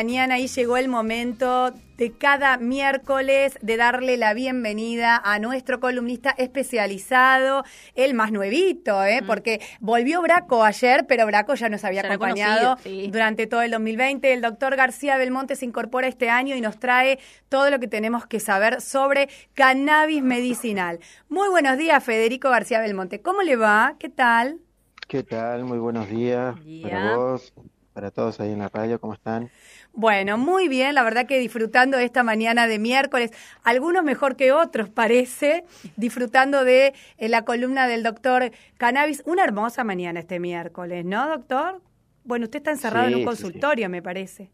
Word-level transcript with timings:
mañana 0.00 0.38
y 0.38 0.46
llegó 0.46 0.78
el 0.78 0.88
momento 0.88 1.74
de 1.98 2.12
cada 2.12 2.56
miércoles 2.56 3.58
de 3.60 3.76
darle 3.76 4.16
la 4.16 4.32
bienvenida 4.32 5.20
a 5.22 5.38
nuestro 5.38 5.78
columnista 5.78 6.30
especializado, 6.30 7.64
el 7.94 8.14
más 8.14 8.32
nuevito, 8.32 9.04
¿eh? 9.04 9.20
Mm. 9.20 9.26
porque 9.26 9.60
volvió 9.78 10.22
Braco 10.22 10.64
ayer, 10.64 11.04
pero 11.06 11.26
Braco 11.26 11.54
ya 11.54 11.68
nos 11.68 11.84
había 11.84 12.00
acompañado 12.00 12.78
durante 13.10 13.46
todo 13.46 13.60
el 13.60 13.72
2020. 13.72 14.32
El 14.32 14.40
doctor 14.40 14.74
García 14.74 15.18
Belmonte 15.18 15.54
se 15.54 15.66
incorpora 15.66 16.08
este 16.08 16.30
año 16.30 16.56
y 16.56 16.62
nos 16.62 16.78
trae 16.78 17.18
todo 17.50 17.68
lo 17.68 17.78
que 17.78 17.86
tenemos 17.86 18.26
que 18.26 18.40
saber 18.40 18.80
sobre 18.80 19.28
cannabis 19.52 20.22
medicinal. 20.22 20.98
Muy 21.28 21.50
buenos 21.50 21.76
días, 21.76 22.02
Federico 22.02 22.48
García 22.48 22.80
Belmonte. 22.80 23.20
¿Cómo 23.20 23.42
le 23.42 23.56
va? 23.56 23.96
¿Qué 23.98 24.08
tal? 24.08 24.60
¿Qué 25.08 25.24
tal? 25.24 25.64
Muy 25.64 25.78
buenos 25.78 26.08
días 26.08 26.56
para 26.82 27.16
vos, 27.16 27.52
para 27.92 28.10
todos 28.10 28.40
ahí 28.40 28.52
en 28.52 28.60
la 28.60 28.68
radio, 28.68 29.00
¿cómo 29.00 29.14
están? 29.14 29.50
Bueno, 29.92 30.38
muy 30.38 30.68
bien, 30.68 30.94
la 30.94 31.02
verdad 31.02 31.26
que 31.26 31.38
disfrutando 31.38 31.96
de 31.96 32.04
esta 32.04 32.22
mañana 32.22 32.66
de 32.66 32.78
miércoles, 32.78 33.32
algunos 33.64 34.04
mejor 34.04 34.36
que 34.36 34.52
otros 34.52 34.88
parece, 34.88 35.64
disfrutando 35.96 36.64
de 36.64 36.94
eh, 37.18 37.28
la 37.28 37.44
columna 37.44 37.88
del 37.88 38.02
doctor 38.02 38.50
Cannabis. 38.78 39.22
Una 39.26 39.44
hermosa 39.44 39.84
mañana 39.84 40.20
este 40.20 40.38
miércoles, 40.38 41.04
¿no, 41.04 41.28
doctor? 41.28 41.80
Bueno, 42.24 42.44
usted 42.44 42.58
está 42.58 42.70
encerrado 42.70 43.08
en 43.08 43.16
un 43.16 43.24
consultorio, 43.24 43.88
me 43.88 44.02
parece. 44.02 44.50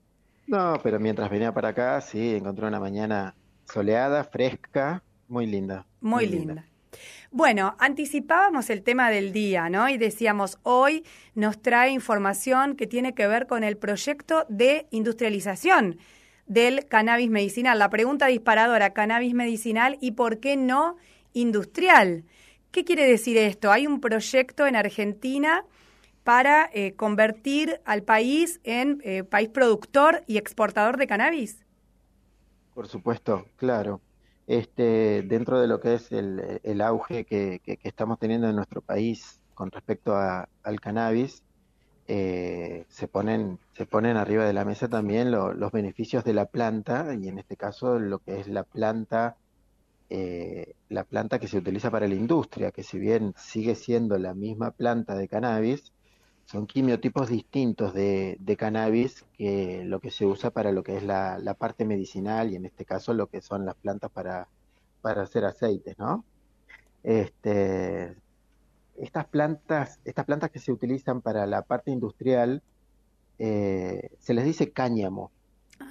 No, 0.46 0.78
pero 0.82 1.00
mientras 1.00 1.28
venía 1.28 1.52
para 1.52 1.68
acá, 1.68 2.00
sí, 2.00 2.36
encontré 2.36 2.66
una 2.66 2.80
mañana 2.80 3.34
soleada, 3.64 4.24
fresca, 4.24 5.02
muy 5.28 5.46
linda. 5.46 5.84
Muy, 6.00 6.26
linda. 6.26 6.64
Bueno, 7.30 7.76
anticipábamos 7.78 8.70
el 8.70 8.82
tema 8.82 9.10
del 9.10 9.32
día, 9.32 9.68
¿no? 9.68 9.88
Y 9.88 9.98
decíamos, 9.98 10.58
hoy 10.62 11.04
nos 11.34 11.60
trae 11.60 11.90
información 11.90 12.76
que 12.76 12.86
tiene 12.86 13.14
que 13.14 13.26
ver 13.26 13.46
con 13.46 13.64
el 13.64 13.76
proyecto 13.76 14.46
de 14.48 14.86
industrialización 14.90 15.98
del 16.46 16.86
cannabis 16.86 17.28
medicinal. 17.28 17.78
La 17.78 17.90
pregunta 17.90 18.26
disparadora, 18.26 18.92
cannabis 18.92 19.34
medicinal 19.34 19.98
y 20.00 20.12
por 20.12 20.38
qué 20.40 20.56
no 20.56 20.96
industrial. 21.32 22.24
¿Qué 22.70 22.84
quiere 22.84 23.06
decir 23.06 23.36
esto? 23.36 23.72
Hay 23.72 23.86
un 23.86 24.00
proyecto 24.00 24.66
en 24.66 24.76
Argentina 24.76 25.64
para 26.24 26.70
eh, 26.72 26.94
convertir 26.94 27.80
al 27.84 28.02
país 28.02 28.60
en 28.64 29.00
eh, 29.04 29.24
país 29.24 29.48
productor 29.48 30.24
y 30.26 30.38
exportador 30.38 30.96
de 30.96 31.06
cannabis. 31.06 31.64
Por 32.74 32.88
supuesto, 32.88 33.46
claro 33.56 34.00
este, 34.46 35.22
dentro 35.22 35.60
de 35.60 35.66
lo 35.66 35.80
que 35.80 35.94
es 35.94 36.12
el, 36.12 36.80
auge 36.80 37.24
que, 37.24 37.60
estamos 37.82 38.18
teniendo 38.18 38.48
en 38.48 38.56
nuestro 38.56 38.80
país 38.80 39.40
con 39.54 39.70
respecto 39.70 40.14
al 40.16 40.80
cannabis, 40.80 41.42
eh, 42.08 42.84
se, 42.88 43.08
ponen, 43.08 43.58
se 43.72 43.86
ponen 43.86 44.16
arriba 44.16 44.44
de 44.44 44.52
la 44.52 44.64
mesa 44.64 44.88
también 44.88 45.30
los 45.32 45.72
beneficios 45.72 46.22
de 46.24 46.34
la 46.34 46.46
planta, 46.46 47.14
y 47.14 47.28
en 47.28 47.38
este 47.38 47.56
caso 47.56 47.98
lo 47.98 48.20
que 48.20 48.38
es 48.40 48.48
la 48.48 48.62
planta, 48.62 49.36
eh, 50.10 50.74
la 50.88 51.04
planta 51.04 51.40
que 51.40 51.48
se 51.48 51.58
utiliza 51.58 51.90
para 51.90 52.06
la 52.06 52.14
industria, 52.14 52.70
que 52.70 52.84
si 52.84 52.98
bien 52.98 53.34
sigue 53.36 53.74
siendo 53.74 54.18
la 54.18 54.34
misma 54.34 54.70
planta 54.70 55.16
de 55.16 55.26
cannabis, 55.26 55.92
son 56.46 56.66
quimiotipos 56.66 57.28
distintos 57.28 57.92
de, 57.92 58.56
cannabis 58.56 59.24
que 59.36 59.82
lo 59.84 60.00
que 60.00 60.12
se 60.12 60.26
usa 60.26 60.50
para 60.50 60.70
lo 60.70 60.84
que 60.84 60.96
es 60.96 61.02
la, 61.02 61.56
parte 61.58 61.84
medicinal 61.84 62.52
y 62.52 62.56
en 62.56 62.64
este 62.64 62.84
caso 62.84 63.12
lo 63.12 63.26
que 63.26 63.42
son 63.42 63.66
las 63.66 63.74
plantas 63.74 64.10
para, 64.12 64.48
para 65.02 65.22
hacer 65.22 65.44
aceites, 65.44 65.98
¿no? 65.98 66.24
Este, 67.02 68.16
estas 68.96 69.26
plantas, 69.26 69.98
estas 70.04 70.24
plantas 70.24 70.50
que 70.50 70.60
se 70.60 70.72
utilizan 70.72 71.20
para 71.20 71.46
la 71.46 71.62
parte 71.62 71.90
industrial, 71.90 72.62
eh, 73.38 74.10
se 74.20 74.32
les 74.32 74.44
dice 74.44 74.70
cáñamo. 74.70 75.32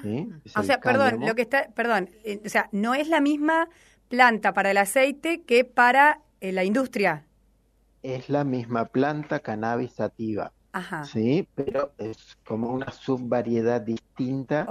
¿sí? 0.01 0.29
Ah. 0.55 0.61
o 0.61 0.63
sea, 0.63 0.79
perdón, 0.79 1.19
lo 1.19 1.35
que 1.35 1.41
está, 1.41 1.67
perdón, 1.75 2.09
eh, 2.23 2.41
o 2.45 2.49
sea, 2.49 2.69
no 2.71 2.95
es 2.95 3.09
la 3.09 3.19
misma 3.19 3.67
planta 4.07 4.53
para 4.53 4.71
el 4.71 4.77
aceite 4.77 5.43
que 5.43 5.65
para 5.65 6.21
eh, 6.39 6.53
la 6.53 6.63
industria 6.63 7.25
es 8.05 8.29
la 8.29 8.43
misma 8.43 8.85
planta 8.85 9.39
cannabis 9.39 9.93
sativa. 9.93 10.51
Sí, 11.05 11.47
pero 11.55 11.93
es 11.97 12.37
como 12.45 12.69
una 12.69 12.91
subvariedad 12.91 13.79
distinta 13.79 14.67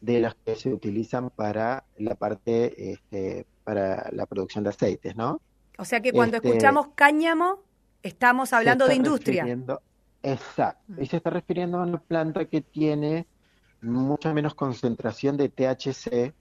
de 0.00 0.20
las 0.20 0.34
que 0.34 0.56
se 0.56 0.72
utilizan 0.72 1.28
para 1.28 1.84
la 1.98 2.14
parte, 2.14 2.92
este, 2.92 3.46
para 3.62 4.08
la 4.12 4.24
producción 4.24 4.64
de 4.64 4.70
aceites, 4.70 5.14
¿no? 5.14 5.42
O 5.78 5.84
sea 5.84 6.00
que 6.00 6.12
cuando 6.12 6.36
este, 6.36 6.48
escuchamos 6.48 6.88
cáñamo, 6.94 7.60
estamos 8.02 8.52
hablando 8.54 8.88
de 8.88 8.94
industria. 8.94 9.44
Exacto. 10.22 10.82
Mm. 10.88 11.02
Y 11.02 11.06
se 11.06 11.16
está 11.18 11.30
refiriendo 11.30 11.78
a 11.78 11.82
una 11.82 11.98
planta 12.00 12.46
que 12.46 12.62
tiene 12.62 13.26
mucha 13.82 14.32
menos 14.32 14.54
concentración 14.54 15.36
de 15.36 15.50
THC 15.50 16.32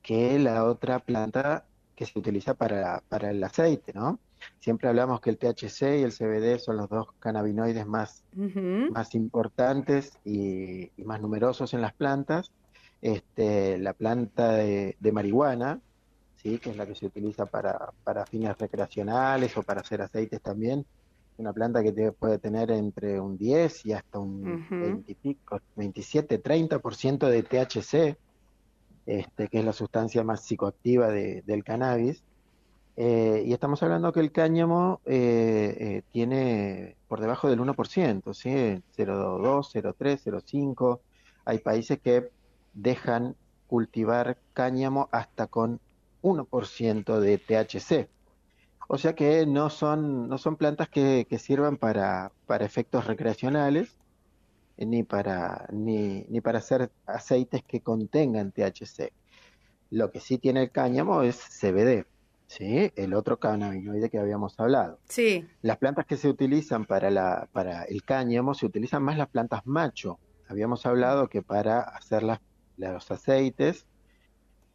que 0.00 0.38
la 0.38 0.64
otra 0.64 1.00
planta 1.00 1.66
que 1.94 2.06
se 2.06 2.18
utiliza 2.18 2.54
para, 2.54 3.02
para 3.08 3.30
el 3.30 3.42
aceite, 3.44 3.92
¿no? 3.92 4.18
Siempre 4.60 4.88
hablamos 4.88 5.20
que 5.20 5.30
el 5.30 5.38
THC 5.38 5.98
y 5.98 6.02
el 6.02 6.12
CBD 6.12 6.58
son 6.58 6.76
los 6.76 6.88
dos 6.88 7.08
cannabinoides 7.18 7.86
más, 7.86 8.24
más 8.34 9.14
importantes 9.14 10.18
y, 10.24 10.90
más 11.04 11.20
numerosos 11.20 11.74
en 11.74 11.80
las 11.80 11.92
plantas. 11.92 12.50
Este, 13.02 13.76
la 13.78 13.92
planta 13.92 14.52
de, 14.52 14.96
marihuana, 15.12 15.80
¿sí? 16.36 16.58
que 16.58 16.70
es 16.70 16.76
la 16.76 16.86
que 16.86 16.94
se 16.94 17.06
utiliza 17.06 17.44
para, 17.44 17.92
para, 18.02 18.24
fines 18.24 18.56
recreacionales 18.56 19.56
o 19.58 19.62
para 19.62 19.82
hacer 19.82 20.00
aceites 20.00 20.40
también, 20.40 20.86
una 21.36 21.52
planta 21.52 21.82
que 21.82 22.12
puede 22.12 22.38
tener 22.38 22.70
entre 22.70 23.18
un 23.18 23.36
10 23.36 23.86
y 23.86 23.92
hasta 23.92 24.18
un 24.18 25.04
27, 25.76 26.42
30% 26.42 27.28
de 27.28 27.42
THC, 27.42 28.16
este, 29.06 29.48
que 29.48 29.58
es 29.58 29.64
la 29.64 29.72
sustancia 29.72 30.22
más 30.22 30.44
psicoactiva 30.44 31.08
del 31.10 31.64
cannabis. 31.64 32.22
Eh, 32.96 33.42
y 33.46 33.52
estamos 33.52 33.82
hablando 33.82 34.12
que 34.12 34.20
el 34.20 34.30
cáñamo 34.30 35.00
eh, 35.04 35.76
eh, 35.80 36.02
tiene 36.12 36.96
por 37.08 37.20
debajo 37.20 37.50
del 37.50 37.58
1%, 37.58 38.34
¿sí? 38.34 38.50
0,2, 38.96 39.72
0,3, 39.72 40.20
0,5. 40.22 41.00
Hay 41.44 41.58
países 41.58 41.98
que 42.00 42.30
dejan 42.72 43.36
cultivar 43.66 44.38
cáñamo 44.52 45.08
hasta 45.10 45.48
con 45.48 45.80
1% 46.22 47.18
de 47.18 47.38
THC. 47.38 48.08
O 48.86 48.98
sea 48.98 49.14
que 49.14 49.46
no 49.46 49.70
son, 49.70 50.28
no 50.28 50.38
son 50.38 50.56
plantas 50.56 50.88
que, 50.88 51.26
sirvan 51.38 51.78
para, 51.78 52.32
para 52.46 52.64
efectos 52.64 53.06
recreacionales 53.06 53.96
ni 54.76 55.02
para, 55.02 55.66
ni, 55.72 56.24
ni 56.28 56.40
para 56.40 56.58
hacer 56.58 56.90
aceites 57.06 57.64
que 57.64 57.80
contengan 57.80 58.52
THC. 58.52 59.12
Lo 59.90 60.10
que 60.10 60.20
sí 60.20 60.38
tiene 60.38 60.62
el 60.62 60.70
cáñamo 60.70 61.22
es 61.22 61.36
CBD, 61.36 62.06
¿sí? 62.46 62.92
El 62.96 63.14
otro 63.14 63.38
cannabinoide 63.38 64.10
que 64.10 64.18
habíamos 64.18 64.58
hablado. 64.58 64.98
Sí. 65.08 65.46
Las 65.62 65.78
plantas 65.78 66.06
que 66.06 66.16
se 66.16 66.28
utilizan 66.28 66.84
para, 66.84 67.10
la, 67.10 67.48
para 67.52 67.84
el 67.84 68.02
cáñamo 68.04 68.54
se 68.54 68.66
utilizan 68.66 69.02
más 69.02 69.16
las 69.16 69.28
plantas 69.28 69.66
macho. 69.66 70.18
Habíamos 70.48 70.86
hablado 70.86 71.28
que 71.28 71.42
para 71.42 71.80
hacer 71.80 72.22
las, 72.22 72.40
los 72.76 73.10
aceites 73.10 73.86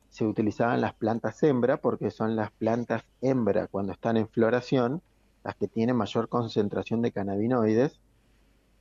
se 0.10 0.26
utilizaban 0.26 0.82
las 0.82 0.94
plantas 0.94 1.42
hembra 1.44 1.78
porque 1.78 2.10
son 2.12 2.36
las 2.36 2.52
plantas 2.52 3.04
hembra 3.22 3.68
cuando 3.68 3.94
están 3.94 4.18
en 4.18 4.28
floración 4.28 5.02
las 5.44 5.56
que 5.56 5.68
tienen 5.68 5.96
mayor 5.96 6.28
concentración 6.30 7.02
de 7.02 7.12
cannabinoides. 7.12 8.00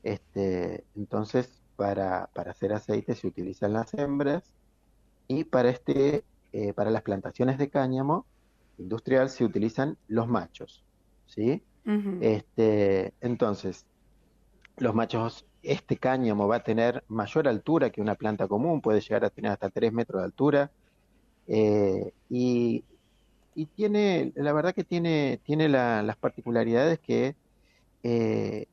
Este, 0.02 0.84
entonces, 0.96 1.62
para, 1.76 2.28
para 2.32 2.52
hacer 2.52 2.72
aceite 2.72 3.14
se 3.14 3.26
utilizan 3.26 3.72
las 3.72 3.94
hembras 3.94 4.50
y 5.28 5.44
para, 5.44 5.68
este, 5.68 6.24
eh, 6.52 6.72
para 6.72 6.90
las 6.90 7.02
plantaciones 7.02 7.58
de 7.58 7.68
cáñamo 7.68 8.26
industrial 8.78 9.28
se 9.28 9.44
utilizan 9.44 9.96
los 10.08 10.28
machos, 10.28 10.84
¿sí? 11.26 11.62
este, 12.20 13.14
entonces, 13.20 13.86
los 14.76 14.94
machos, 14.94 15.46
este 15.62 15.96
cáñamo 15.96 16.46
va 16.46 16.56
a 16.56 16.62
tener 16.62 17.02
mayor 17.08 17.48
altura 17.48 17.90
que 17.90 18.02
una 18.02 18.14
planta 18.14 18.46
común, 18.46 18.80
puede 18.80 19.00
llegar 19.00 19.24
a 19.24 19.30
tener 19.30 19.52
hasta 19.52 19.70
3 19.70 19.92
metros 19.92 20.20
de 20.20 20.24
altura, 20.26 20.70
eh, 21.46 22.12
y, 22.28 22.84
tiene, 23.74 24.32
la 24.36 24.52
verdad 24.52 24.72
que 24.72 24.84
tiene, 24.84 25.40
tiene 25.42 25.68
las 25.68 26.16
particularidades 26.16 27.00
que 27.00 27.34
eh, 28.04 28.66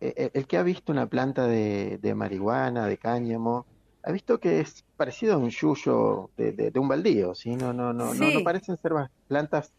e, 0.00 0.30
el 0.34 0.46
que 0.46 0.58
ha 0.58 0.62
visto 0.62 0.92
una 0.92 1.06
planta 1.06 1.46
de, 1.46 1.98
de 2.02 2.14
marihuana, 2.14 2.86
de 2.86 2.98
cáñamo, 2.98 3.64
ha 4.06 4.12
visto 4.12 4.38
que 4.38 4.60
es 4.60 4.84
parecido 4.96 5.34
a 5.34 5.36
un 5.36 5.50
yuyo 5.50 6.30
de, 6.36 6.72
un 6.76 6.86
baldío, 6.86 7.34
¿sí? 7.34 7.56
No, 7.56 7.72
no, 7.72 7.92
no, 7.92 8.14
no, 8.14 8.44
parecen 8.44 8.76
ser 8.76 8.92
plantas 9.26 9.72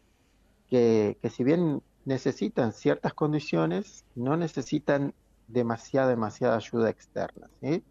que, 0.68 1.16
que 1.22 1.30
si 1.30 1.44
bien 1.44 1.80
necesitan 2.04 2.74
ciertas 2.74 3.14
condiciones, 3.14 4.04
no 4.14 4.36
necesitan 4.36 5.14
demasiada, 5.48 6.10
demasiada 6.10 6.56
ayuda 6.56 6.90
externa, 6.90 7.48
¿sí? 7.62 7.82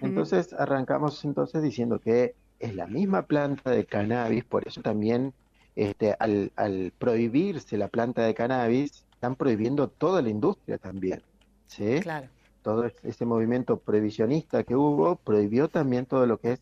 Entonces 0.00 0.54
arrancamos 0.54 1.22
entonces 1.26 1.62
diciendo 1.62 2.00
que 2.00 2.34
es 2.58 2.74
la 2.74 2.86
misma 2.86 3.26
planta 3.26 3.70
de 3.70 3.84
cannabis, 3.84 4.44
por 4.44 4.66
eso 4.66 4.80
también 4.80 5.34
este, 5.76 6.16
al, 6.18 6.52
al 6.56 6.92
prohibirse 6.98 7.76
la 7.76 7.88
planta 7.88 8.22
de 8.22 8.32
cannabis, 8.32 9.04
están 9.12 9.36
prohibiendo 9.36 9.88
toda 9.88 10.22
la 10.22 10.30
industria 10.30 10.78
también, 10.78 11.22
¿sí? 11.66 12.00
Claro. 12.00 12.28
Todo 12.62 12.90
ese 13.02 13.24
movimiento 13.24 13.78
prohibicionista 13.78 14.64
que 14.64 14.76
hubo, 14.76 15.16
prohibió 15.16 15.68
también 15.68 16.06
todo 16.06 16.26
lo 16.26 16.38
que 16.38 16.52
es 16.52 16.60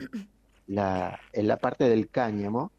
la, 0.66 1.20
en 1.32 1.48
la 1.48 1.56
parte 1.56 1.88
del 1.88 2.08
cáñamo. 2.08 2.70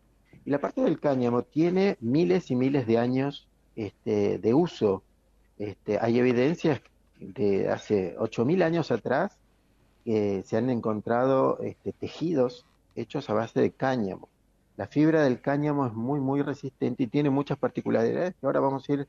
Y 0.46 0.52
la 0.52 0.60
parte 0.60 0.82
del 0.82 1.00
cáñamo 1.00 1.44
tiene 1.44 1.98
miles 2.00 2.50
y 2.52 2.56
miles 2.56 2.88
de 2.88 2.98
años 2.98 3.48
este, 3.76 4.40
de 4.40 4.54
uso. 4.54 5.04
Este, 5.58 6.00
hay 6.00 6.20
evidencias 6.20 6.82
de 7.20 7.70
hace 7.70 8.16
8.000 8.18 8.64
años 8.64 8.92
atrás 8.92 9.38
que 10.06 10.44
se 10.44 10.58
han 10.58 10.70
encontrado 10.70 11.60
este, 11.60 11.92
tejidos 11.92 12.66
hechos 12.96 13.30
a 13.30 13.34
base 13.34 13.60
de 13.60 13.72
cáñamo. 13.72 14.30
La 14.78 14.88
fibra 14.88 15.24
del 15.24 15.42
cáñamo 15.42 15.86
es 15.86 15.94
muy, 15.94 16.22
muy 16.22 16.42
resistente 16.42 17.04
y 17.04 17.08
tiene 17.08 17.30
muchas 17.30 17.58
particularidades 17.58 18.36
que 18.36 18.46
ahora 18.46 18.62
vamos 18.62 18.88
a 18.88 18.94
ir 18.94 19.08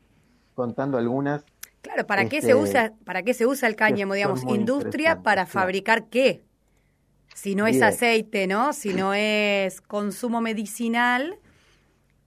contando 0.54 0.98
algunas. 0.98 1.44
Claro, 1.82 2.06
¿para 2.06 2.28
qué 2.28 2.42
se 2.42 2.50
este, 2.50 2.54
usa, 2.54 2.92
para 3.04 3.22
qué 3.22 3.34
se 3.34 3.46
usa 3.46 3.68
el 3.68 3.76
cáñamo, 3.76 4.14
digamos, 4.14 4.44
industria 4.44 5.22
para 5.22 5.46
fabricar 5.46 6.06
qué? 6.06 6.42
Si 7.34 7.54
no 7.54 7.66
es 7.66 7.80
aceite, 7.80 8.46
¿no? 8.46 8.72
Si 8.72 8.92
no 8.92 9.14
es 9.14 9.80
consumo 9.80 10.40
medicinal, 10.40 11.38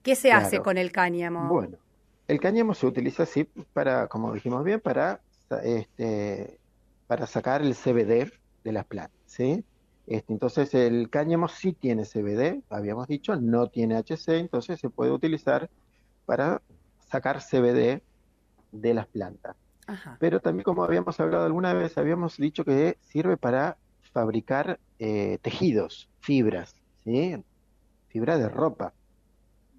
¿qué 0.02 0.16
se 0.16 0.32
hace 0.32 0.60
con 0.60 0.76
el 0.76 0.90
cáñamo? 0.90 1.48
Bueno, 1.48 1.78
el 2.26 2.40
cáñamo 2.40 2.74
se 2.74 2.86
utiliza 2.86 3.22
así 3.24 3.44
para, 3.72 4.08
como 4.08 4.32
dijimos 4.32 4.64
bien, 4.64 4.80
para 4.80 5.20
este, 5.62 6.58
para 7.06 7.26
sacar 7.26 7.62
el 7.62 7.74
CBD 7.74 8.32
de 8.64 8.72
las 8.72 8.84
plantas, 8.86 9.20
¿sí? 9.26 9.64
Este, 10.06 10.32
entonces 10.32 10.74
el 10.74 11.08
cáñamo 11.10 11.48
sí 11.48 11.72
tiene 11.72 12.04
CBD, 12.04 12.62
habíamos 12.70 13.08
dicho, 13.08 13.36
no 13.36 13.68
tiene 13.68 13.96
HC, 13.96 14.40
entonces 14.40 14.80
se 14.80 14.90
puede 14.90 15.12
utilizar 15.12 15.70
para 16.26 16.60
sacar 17.08 17.40
CBD 17.40 18.02
de 18.74 18.94
las 18.94 19.06
plantas. 19.06 19.56
Pero 20.18 20.40
también 20.40 20.64
como 20.64 20.82
habíamos 20.82 21.20
hablado 21.20 21.44
alguna 21.44 21.74
vez, 21.74 21.98
habíamos 21.98 22.36
dicho 22.38 22.64
que 22.64 22.96
sirve 23.02 23.36
para 23.36 23.76
fabricar 24.12 24.80
eh, 24.98 25.38
tejidos, 25.42 26.08
fibras, 26.20 26.74
¿sí? 27.04 27.36
fibra 28.08 28.38
de 28.38 28.48
ropa. 28.48 28.94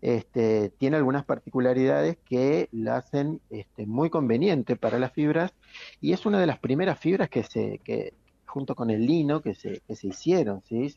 Este, 0.02 0.70
tiene 0.78 0.98
algunas 0.98 1.26
particularidades 1.26 2.18
que 2.26 2.70
la 2.72 2.98
hacen 2.98 3.42
este, 3.50 3.88
muy 3.88 4.12
conveniente 4.12 4.76
para 4.76 5.00
las 5.00 5.14
fibras 5.14 5.54
y 6.00 6.14
es 6.14 6.28
una 6.28 6.40
de 6.40 6.46
las 6.46 6.60
primeras 6.60 7.00
fibras 7.00 7.30
que 7.30 7.44
se, 7.44 7.80
que, 7.80 8.14
junto 8.46 8.76
con 8.76 8.92
el 8.92 9.06
lino, 9.06 9.42
que 9.42 9.56
se, 9.56 9.82
que 9.88 9.96
se 9.96 10.08
hicieron, 10.08 10.62
¿sí? 10.64 10.96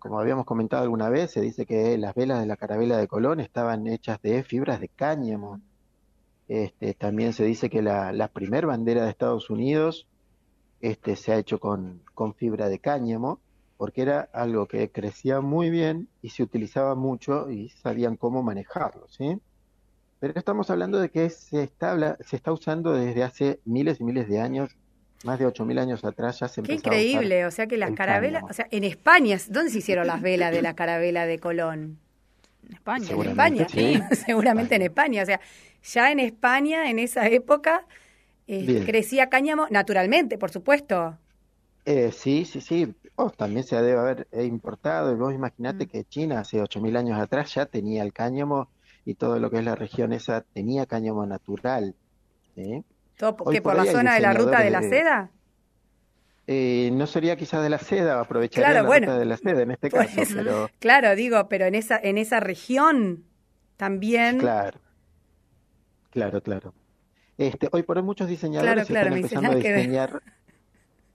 Como 0.00 0.18
habíamos 0.18 0.46
comentado 0.46 0.82
alguna 0.82 1.10
vez, 1.10 1.30
se 1.30 1.42
dice 1.42 1.66
que 1.66 1.98
las 1.98 2.14
velas 2.14 2.40
de 2.40 2.46
la 2.46 2.56
carabela 2.56 2.96
de 2.96 3.06
Colón 3.06 3.38
estaban 3.38 3.86
hechas 3.86 4.20
de 4.22 4.42
fibras 4.42 4.80
de 4.80 4.88
cáñamo. 4.88 5.60
Este, 6.50 6.94
también 6.94 7.32
se 7.32 7.44
dice 7.44 7.70
que 7.70 7.80
la, 7.80 8.10
la 8.10 8.26
primer 8.26 8.66
bandera 8.66 9.04
de 9.04 9.10
Estados 9.10 9.50
Unidos 9.50 10.08
este, 10.80 11.14
se 11.14 11.30
ha 11.30 11.38
hecho 11.38 11.60
con, 11.60 12.02
con 12.12 12.34
fibra 12.34 12.68
de 12.68 12.80
cáñamo 12.80 13.38
porque 13.76 14.02
era 14.02 14.28
algo 14.32 14.66
que 14.66 14.90
crecía 14.90 15.40
muy 15.40 15.70
bien 15.70 16.08
y 16.22 16.30
se 16.30 16.42
utilizaba 16.42 16.96
mucho 16.96 17.52
y 17.52 17.68
sabían 17.68 18.16
cómo 18.16 18.42
manejarlo, 18.42 19.06
¿sí? 19.08 19.38
Pero 20.18 20.32
estamos 20.36 20.68
hablando 20.70 20.98
de 20.98 21.10
que 21.10 21.30
se 21.30 21.62
está, 21.62 22.16
se 22.18 22.34
está 22.34 22.50
usando 22.50 22.94
desde 22.94 23.22
hace 23.22 23.60
miles 23.64 24.00
y 24.00 24.04
miles 24.04 24.28
de 24.28 24.40
años, 24.40 24.76
más 25.22 25.38
de 25.38 25.46
8.000 25.46 25.78
años 25.78 26.04
atrás 26.04 26.40
ya 26.40 26.48
se 26.48 26.62
Qué 26.62 26.74
increíble, 26.74 27.46
o 27.46 27.52
sea 27.52 27.68
que 27.68 27.76
las 27.76 27.92
carabelas, 27.92 28.42
o 28.50 28.52
sea, 28.52 28.66
en 28.72 28.82
España, 28.82 29.38
¿dónde 29.48 29.70
se 29.70 29.78
hicieron 29.78 30.08
las 30.08 30.20
velas 30.20 30.50
de 30.50 30.62
la 30.62 30.74
carabela 30.74 31.26
de 31.26 31.38
Colón? 31.38 32.00
En 32.70 32.76
España. 32.76 33.10
En 33.10 33.22
España, 33.22 33.66
sí. 33.68 34.00
seguramente 34.26 34.76
en 34.76 34.82
España, 34.82 35.22
o 35.22 35.26
sea, 35.26 35.40
ya 35.82 36.12
en 36.12 36.20
España, 36.20 36.88
en 36.88 36.98
esa 36.98 37.26
época, 37.26 37.86
eh, 38.46 38.84
crecía 38.86 39.28
cáñamo 39.28 39.66
naturalmente, 39.70 40.38
por 40.38 40.50
supuesto. 40.50 41.18
Eh, 41.84 42.12
sí, 42.12 42.44
sí, 42.44 42.60
sí. 42.60 42.94
Oh, 43.16 43.30
también 43.30 43.64
se 43.64 43.76
debe 43.76 43.98
haber 43.98 44.28
eh, 44.30 44.44
importado. 44.44 45.12
Y 45.12 45.16
vos 45.16 45.34
imaginate 45.34 45.86
mm. 45.86 45.88
que 45.88 46.04
China 46.04 46.40
hace 46.40 46.62
8.000 46.62 46.96
años 46.96 47.20
atrás 47.20 47.54
ya 47.54 47.66
tenía 47.66 48.02
el 48.02 48.12
cáñamo 48.12 48.68
y 49.04 49.14
todo 49.14 49.38
lo 49.38 49.50
que 49.50 49.58
es 49.58 49.64
la 49.64 49.74
región 49.74 50.12
esa 50.12 50.42
tenía 50.42 50.86
cáñamo 50.86 51.26
natural. 51.26 51.94
¿Todo 53.16 53.36
por, 53.36 53.62
por 53.62 53.76
la 53.76 53.84
zona 53.86 54.14
de 54.14 54.20
la 54.20 54.32
ruta 54.32 54.60
de 54.60 54.70
la 54.70 54.82
seda? 54.82 55.30
Eh, 56.52 56.90
no 56.92 57.06
sería 57.06 57.36
quizás 57.36 57.62
de 57.62 57.70
la 57.70 57.78
seda, 57.78 58.18
aprovecharía 58.18 58.82
la 58.82 58.82
ruta 58.82 59.16
de 59.16 59.24
la 59.24 59.36
seda 59.36 59.62
en 59.62 59.70
este 59.70 59.88
caso, 59.88 60.20
pero... 60.34 60.68
Claro, 60.80 61.14
digo, 61.14 61.48
pero 61.48 61.66
en 61.66 61.76
esa, 61.76 61.96
en 61.96 62.18
esa 62.18 62.40
región 62.40 63.22
también... 63.76 64.38
Claro, 64.38 64.80
claro, 66.10 66.42
claro. 66.42 66.74
Este, 67.38 67.68
hoy 67.70 67.84
por 67.84 67.98
hoy 67.98 68.02
muchos 68.02 68.28
diseñadores 68.28 68.90
están 68.90 69.12
empezando 69.12 69.52
a 69.52 69.54
diseñar 69.54 70.22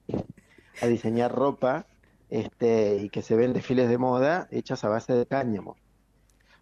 a 0.80 0.86
diseñar 0.86 1.32
ropa 1.34 1.84
este, 2.30 2.96
y 3.02 3.10
que 3.10 3.20
se 3.20 3.36
ven 3.36 3.52
desfiles 3.52 3.90
de 3.90 3.98
moda 3.98 4.48
hechas 4.50 4.84
a 4.84 4.88
base 4.88 5.12
de 5.12 5.26
cáñamo. 5.26 5.76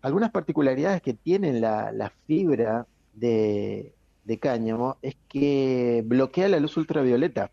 Algunas 0.02 0.32
particularidades 0.32 1.00
que 1.00 1.14
tienen 1.14 1.60
la, 1.60 1.92
la 1.92 2.10
fibra 2.26 2.88
de, 3.12 3.94
de, 4.24 4.38
cáñamo 4.40 4.96
es 5.00 5.14
que 5.28 6.02
bloquea 6.04 6.48
la 6.48 6.58
luz 6.58 6.76
ultravioleta, 6.76 7.52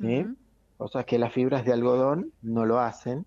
¿sí? 0.00 0.26
cosas 0.76 1.04
que 1.04 1.18
las 1.18 1.32
fibras 1.32 1.64
de 1.64 1.72
algodón 1.72 2.32
no 2.42 2.64
lo 2.64 2.80
hacen. 2.80 3.26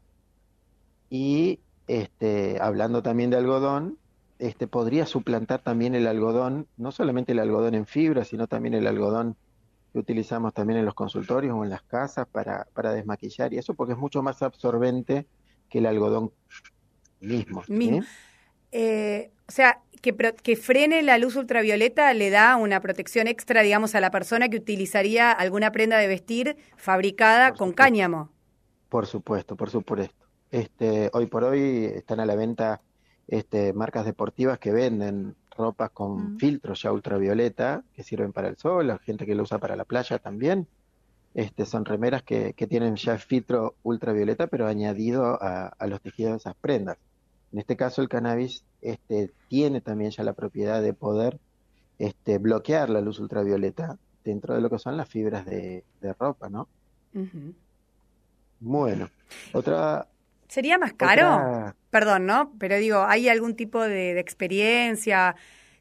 Y 1.09 1.59
este, 1.87 2.59
hablando 2.59 3.03
también 3.03 3.29
de 3.29 3.37
algodón, 3.37 3.97
este, 4.39 4.67
podría 4.67 5.05
suplantar 5.05 5.61
también 5.61 5.93
el 5.95 6.07
algodón, 6.07 6.67
no 6.77 6.91
solamente 6.91 7.33
el 7.33 7.39
algodón 7.39 7.75
en 7.75 7.85
fibra, 7.85 8.23
sino 8.23 8.47
también 8.47 8.73
el 8.73 8.87
algodón 8.87 9.35
que 9.91 9.99
utilizamos 9.99 10.53
también 10.53 10.79
en 10.79 10.85
los 10.85 10.95
consultorios 10.95 11.55
o 11.55 11.63
en 11.63 11.69
las 11.69 11.83
casas 11.83 12.27
para, 12.27 12.67
para 12.73 12.91
desmaquillar 12.91 13.53
y 13.53 13.59
eso 13.59 13.75
porque 13.75 13.93
es 13.93 13.99
mucho 13.99 14.23
más 14.23 14.41
absorbente 14.41 15.27
que 15.69 15.77
el 15.77 15.85
algodón 15.85 16.31
mismo. 17.21 17.61
Eh, 18.73 19.31
o 19.47 19.51
sea, 19.51 19.81
que, 20.01 20.15
que 20.41 20.55
frene 20.55 21.03
la 21.03 21.17
luz 21.17 21.35
ultravioleta 21.35 22.13
le 22.13 22.29
da 22.29 22.55
una 22.55 22.81
protección 22.81 23.27
extra, 23.27 23.61
digamos, 23.61 23.95
a 23.95 24.01
la 24.01 24.11
persona 24.11 24.49
que 24.49 24.57
utilizaría 24.57 25.31
alguna 25.31 25.71
prenda 25.71 25.97
de 25.97 26.07
vestir 26.07 26.57
fabricada 26.75 27.53
con 27.53 27.71
cáñamo. 27.71 28.29
Por 28.89 29.05
supuesto, 29.05 29.55
por 29.55 29.69
supuesto. 29.69 30.25
Este, 30.51 31.09
hoy 31.13 31.27
por 31.27 31.43
hoy 31.43 31.85
están 31.85 32.19
a 32.19 32.25
la 32.25 32.35
venta 32.35 32.81
este, 33.27 33.73
marcas 33.73 34.05
deportivas 34.05 34.59
que 34.59 34.71
venden 34.71 35.35
ropas 35.55 35.91
con 35.91 36.37
filtros 36.39 36.81
ya 36.81 36.91
ultravioleta 36.91 37.83
que 37.93 38.03
sirven 38.03 38.33
para 38.33 38.47
el 38.47 38.57
sol, 38.57 38.87
la 38.87 38.97
gente 38.97 39.25
que 39.25 39.35
lo 39.35 39.43
usa 39.43 39.59
para 39.59 39.75
la 39.75 39.85
playa 39.85 40.19
también. 40.19 40.67
Este, 41.33 41.65
son 41.65 41.85
remeras 41.85 42.23
que, 42.23 42.53
que 42.53 42.67
tienen 42.67 42.95
ya 42.95 43.17
filtro 43.17 43.75
ultravioleta, 43.83 44.47
pero 44.47 44.67
añadido 44.67 45.39
a, 45.41 45.75
los 45.87 46.01
tejidos 46.01 46.33
de 46.33 46.37
esas 46.37 46.55
prendas. 46.55 46.97
En 47.53 47.59
este 47.59 47.77
caso, 47.77 48.01
el 48.01 48.09
cannabis 48.09 48.63
este, 48.81 49.31
tiene 49.47 49.79
también 49.79 50.11
ya 50.11 50.23
la 50.23 50.33
propiedad 50.33 50.81
de 50.81 50.93
poder 50.93 51.39
este, 51.99 52.39
bloquear 52.39 52.89
la 52.89 52.99
luz 52.99 53.19
ultravioleta 53.19 53.97
dentro 54.23 54.55
de 54.55 54.61
lo 54.61 54.69
que 54.69 54.79
son 54.79 54.97
las 54.97 55.07
fibras 55.07 55.45
de, 55.45 55.83
ropa, 56.19 56.49
¿no? 56.49 56.67
Bueno, 58.59 59.09
otra 59.53 60.07
¿Sería 60.53 60.77
más 60.77 60.93
caro? 60.93 61.73
Perdón, 61.89 62.27
¿no? 62.27 62.53
Pero 62.59 62.77
digo, 62.77 63.03
¿hay 63.07 63.27
algún 63.27 63.55
tipo 63.55 63.81
de, 63.81 64.19
experiencia 64.19 65.35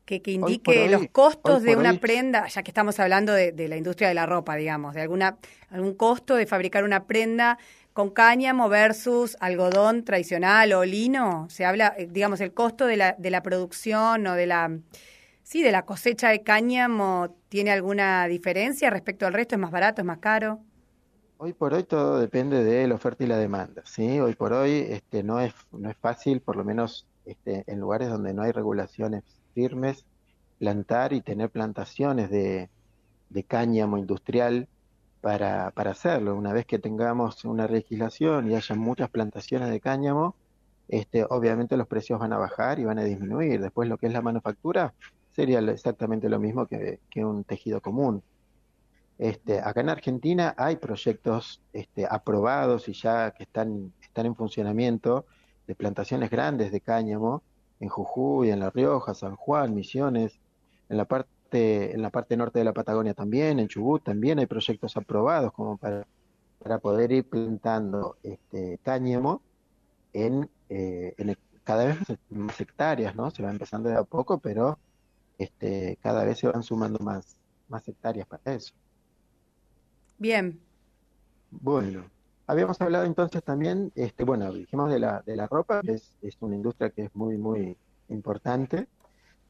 que, 0.07 0.23
indique 0.25 0.88
los 0.88 1.09
costos 1.12 1.62
de 1.62 1.76
una 1.76 1.93
prenda, 2.00 2.47
ya 2.47 2.62
que 2.62 2.71
estamos 2.71 2.99
hablando 2.99 3.35
de, 3.35 3.69
la 3.69 3.76
industria 3.76 4.09
de 4.09 4.14
la 4.14 4.25
ropa, 4.25 4.57
digamos, 4.57 4.95
de 4.95 5.02
alguna 5.02 5.37
algún 5.69 5.95
costo 5.95 6.37
de 6.37 6.47
fabricar 6.47 6.85
una 6.85 7.05
prenda 7.05 7.59
con 7.92 8.11
cáñamo 8.11 8.68
versus 8.68 9.37
algodón 9.40 10.04
tradicional 10.04 10.72
o 10.72 10.84
lino? 10.84 11.46
Se 11.50 11.64
habla, 11.64 11.94
eh, 11.96 12.08
digamos, 12.11 12.40
el 12.40 12.52
costo 12.52 12.87
de 12.87 12.96
la, 12.96 13.16
de 13.18 13.30
la 13.30 13.42
producción 13.42 14.26
o 14.26 14.34
de 14.34 14.46
la, 14.46 14.78
sí, 15.42 15.62
de 15.62 15.72
la 15.72 15.82
cosecha 15.84 16.30
de 16.30 16.42
cáñamo, 16.42 17.37
¿tiene 17.49 17.70
alguna 17.70 18.26
diferencia 18.26 18.90
respecto 18.90 19.26
al 19.26 19.34
resto? 19.34 19.54
¿Es 19.54 19.61
más 19.61 19.70
barato, 19.70 20.00
es 20.00 20.06
más 20.06 20.18
caro? 20.18 20.61
Hoy 21.38 21.52
por 21.52 21.75
hoy 21.75 21.82
todo 21.82 22.20
depende 22.20 22.62
de 22.62 22.87
la 22.87 22.94
oferta 22.94 23.25
y 23.25 23.26
la 23.26 23.37
demanda, 23.37 23.82
¿sí? 23.84 24.20
Hoy 24.20 24.34
por 24.34 24.52
hoy 24.52 24.87
este, 24.88 25.22
no, 25.25 25.40
es, 25.40 25.52
no 25.72 25.90
es 25.90 25.96
fácil, 25.96 26.40
por 26.40 26.56
lo 26.56 26.64
menos 26.64 27.06
este, 27.26 27.64
en 27.66 27.80
lugares 27.80 28.08
donde 28.08 28.32
no 28.32 28.42
hay 28.42 28.52
regulaciones 28.52 29.25
firmes, 29.52 30.04
plantar 30.58 31.12
y 31.12 31.20
tener 31.20 31.50
plantaciones 31.50 32.30
de, 32.30 32.70
de 33.30 33.42
cáñamo 33.42 33.99
industrial 33.99 34.68
para, 35.23 35.71
para 35.71 35.93
hacerlo. 35.93 36.37
Una 36.37 36.52
vez 36.52 36.67
que 36.67 36.79
tengamos 36.79 37.47
una 37.47 37.67
legislación 37.67 38.50
y 38.50 38.57
haya 38.57 38.75
muchas 38.75 39.09
plantaciones 39.09 39.71
de 39.71 39.81
cáñamo, 39.81 40.37
este, 40.88 41.25
obviamente 41.31 41.76
los 41.79 41.87
precios 41.87 42.19
van 42.21 42.35
a 42.35 42.38
bajar 42.38 42.79
y 42.81 42.85
van 42.85 42.99
a 42.99 43.05
disminuir. 43.05 43.61
Después 43.62 43.88
lo 43.88 43.97
que 43.97 44.09
es 44.09 44.12
la 44.12 44.21
manufactura 44.21 44.93
sería 45.31 45.61
exactamente 45.61 46.29
lo 46.29 46.38
mismo 46.38 46.67
que, 46.67 47.00
que 47.09 47.25
un 47.25 47.45
tejido 47.45 47.81
común. 47.81 48.23
Este, 49.17 49.61
acá 49.61 49.81
en 49.81 49.91
Argentina 49.91 50.55
hay 50.59 50.76
proyectos 50.76 51.62
este, 51.73 52.07
aprobados 52.11 52.88
y 52.88 52.93
ya 52.93 53.31
que 53.31 53.45
están, 53.45 53.93
están 54.02 54.26
en 54.26 54.35
funcionamiento 54.35 55.25
de 55.69 55.76
plantaciones 55.76 56.31
grandes 56.31 56.73
de 56.73 56.81
cáñamo 56.81 57.43
en 57.79 57.88
Jujuy, 57.88 58.50
en 58.50 58.59
La 58.59 58.71
Rioja, 58.71 59.14
San 59.14 59.37
Juan, 59.37 59.75
Misiones, 59.75 60.41
en 60.88 60.97
la 60.97 61.05
parte 61.05 61.31
en 61.54 62.02
la 62.02 62.11
parte 62.11 62.37
norte 62.37 62.59
de 62.59 62.64
la 62.64 62.73
Patagonia 62.73 63.14
también, 63.14 63.59
en 63.59 63.68
Chubut 63.68 64.02
también 64.02 64.38
hay 64.38 64.47
proyectos 64.47 64.97
aprobados 64.97 65.52
como 65.52 65.76
para, 65.76 66.06
para 66.59 66.78
poder 66.78 67.12
ir 67.12 67.28
plantando 67.28 68.16
este 68.23 68.78
cáñamo 68.82 69.42
en, 70.12 70.49
eh, 70.68 71.14
en 71.18 71.37
cada 71.64 71.87
vez 71.87 71.99
más 72.30 72.61
hectáreas, 72.61 73.14
¿no? 73.14 73.30
Se 73.30 73.42
va 73.42 73.50
empezando 73.50 73.88
de 73.88 73.97
a 73.97 74.04
poco, 74.04 74.38
pero 74.38 74.78
este, 75.38 75.99
cada 76.02 76.25
vez 76.25 76.38
se 76.38 76.49
van 76.49 76.62
sumando 76.62 76.99
más, 76.99 77.37
más 77.68 77.87
hectáreas 77.88 78.26
para 78.26 78.54
eso. 78.54 78.75
Bien. 80.18 80.61
Bueno, 81.50 82.04
habíamos 82.47 82.80
hablado 82.80 83.04
entonces 83.04 83.42
también, 83.42 83.92
este, 83.94 84.25
bueno, 84.25 84.52
dijimos 84.52 84.90
de 84.90 84.99
la, 84.99 85.23
de 85.26 85.37
la 85.37 85.47
ropa, 85.47 85.80
es, 85.85 86.16
es 86.23 86.37
una 86.40 86.56
industria 86.56 86.90
que 86.90 87.04
es 87.04 87.14
muy, 87.14 87.37
muy 87.37 87.76
importante. 88.09 88.87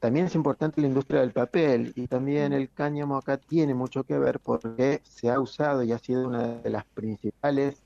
También 0.03 0.25
es 0.25 0.35
importante 0.35 0.81
la 0.81 0.87
industria 0.87 1.21
del 1.21 1.31
papel 1.31 1.93
y 1.95 2.07
también 2.07 2.51
el 2.51 2.69
cáñamo 2.69 3.15
acá 3.15 3.37
tiene 3.37 3.73
mucho 3.73 4.03
que 4.03 4.19
ver 4.19 4.41
porque 4.41 4.99
se 5.05 5.31
ha 5.31 5.39
usado 5.39 5.81
y 5.81 5.93
ha 5.93 5.97
sido 5.97 6.27
una 6.27 6.55
de 6.57 6.69
las 6.69 6.83
principales 6.83 7.81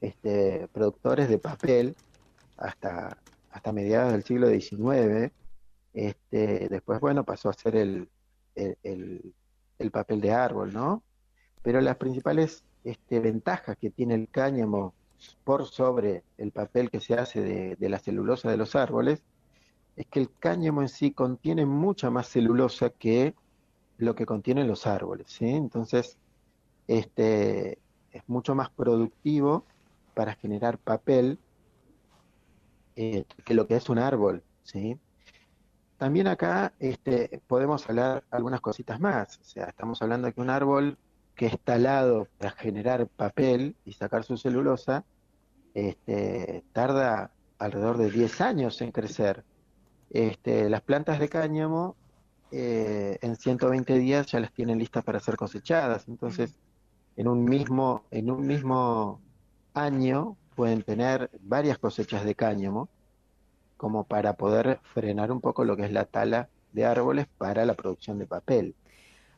este, 0.00 0.68
productores 0.68 1.28
de 1.28 1.38
papel 1.38 1.96
hasta, 2.56 3.18
hasta 3.50 3.72
mediados 3.72 4.12
del 4.12 4.22
siglo 4.22 4.48
XIX. 4.48 5.32
Este, 5.94 6.68
después, 6.68 7.00
bueno, 7.00 7.24
pasó 7.24 7.48
a 7.48 7.54
ser 7.54 7.74
el, 7.74 8.08
el, 8.54 9.34
el, 9.80 9.90
papel 9.90 10.20
de 10.20 10.30
árbol, 10.30 10.72
¿no? 10.72 11.02
Pero 11.62 11.80
las 11.80 11.96
principales 11.96 12.62
este, 12.84 13.18
ventajas 13.18 13.76
que 13.76 13.90
tiene 13.90 14.14
el 14.14 14.28
cáñamo 14.28 14.94
por 15.42 15.66
sobre 15.66 16.22
el 16.36 16.52
papel 16.52 16.88
que 16.88 17.00
se 17.00 17.14
hace 17.14 17.40
de, 17.40 17.74
de 17.74 17.88
la 17.88 17.98
celulosa 17.98 18.48
de 18.48 18.58
los 18.58 18.76
árboles 18.76 19.24
es 19.98 20.06
que 20.06 20.20
el 20.20 20.30
cáñamo 20.38 20.80
en 20.80 20.88
sí 20.88 21.10
contiene 21.10 21.66
mucha 21.66 22.08
más 22.08 22.28
celulosa 22.28 22.90
que 22.90 23.34
lo 23.96 24.14
que 24.14 24.26
contienen 24.26 24.68
los 24.68 24.86
árboles, 24.86 25.26
¿sí? 25.28 25.46
Entonces, 25.48 26.16
este 26.86 27.78
es 28.12 28.22
mucho 28.28 28.54
más 28.54 28.70
productivo 28.70 29.64
para 30.14 30.36
generar 30.36 30.78
papel 30.78 31.40
eh, 32.94 33.24
que 33.44 33.54
lo 33.54 33.66
que 33.66 33.74
es 33.74 33.88
un 33.88 33.98
árbol, 33.98 34.44
¿sí? 34.62 34.96
También 35.96 36.28
acá 36.28 36.72
este, 36.78 37.42
podemos 37.48 37.88
hablar 37.88 38.22
algunas 38.30 38.60
cositas 38.60 39.00
más, 39.00 39.40
o 39.40 39.44
sea, 39.44 39.64
estamos 39.64 40.00
hablando 40.00 40.28
de 40.28 40.32
que 40.32 40.40
un 40.40 40.50
árbol 40.50 40.96
que 41.34 41.46
es 41.46 41.58
talado 41.58 42.28
para 42.38 42.52
generar 42.52 43.08
papel 43.08 43.74
y 43.84 43.94
sacar 43.94 44.22
su 44.22 44.36
celulosa, 44.36 45.04
este, 45.74 46.62
tarda 46.72 47.32
alrededor 47.58 47.98
de 47.98 48.12
10 48.12 48.40
años 48.40 48.80
en 48.80 48.92
crecer. 48.92 49.44
Este, 50.10 50.70
las 50.70 50.80
plantas 50.80 51.18
de 51.18 51.28
cáñamo 51.28 51.96
eh, 52.50 53.18
en 53.20 53.36
120 53.36 53.98
días 53.98 54.26
ya 54.26 54.40
las 54.40 54.52
tienen 54.52 54.78
listas 54.78 55.04
para 55.04 55.20
ser 55.20 55.36
cosechadas, 55.36 56.08
entonces 56.08 56.58
en 57.16 57.28
un 57.28 57.44
mismo, 57.44 58.04
en 58.10 58.30
un 58.30 58.46
mismo 58.46 59.20
año 59.74 60.36
pueden 60.54 60.82
tener 60.82 61.30
varias 61.40 61.78
cosechas 61.78 62.24
de 62.24 62.34
cáñamo 62.34 62.88
como 63.76 64.04
para 64.04 64.34
poder 64.34 64.80
frenar 64.94 65.30
un 65.30 65.40
poco 65.40 65.64
lo 65.64 65.76
que 65.76 65.84
es 65.84 65.92
la 65.92 66.04
tala 66.04 66.48
de 66.72 66.84
árboles 66.84 67.26
para 67.38 67.64
la 67.64 67.74
producción 67.74 68.18
de 68.18 68.26
papel. 68.26 68.74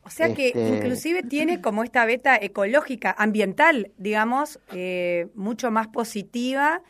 O 0.03 0.09
sea 0.09 0.33
que 0.33 0.47
este, 0.47 0.77
inclusive 0.77 1.21
tiene 1.21 1.61
como 1.61 1.83
esta 1.83 2.05
beta 2.05 2.35
ecológica, 2.35 3.15
ambiental, 3.17 3.91
digamos, 3.97 4.59
eh, 4.73 5.27
mucho 5.35 5.69
más 5.69 5.87
positiva 5.89 6.81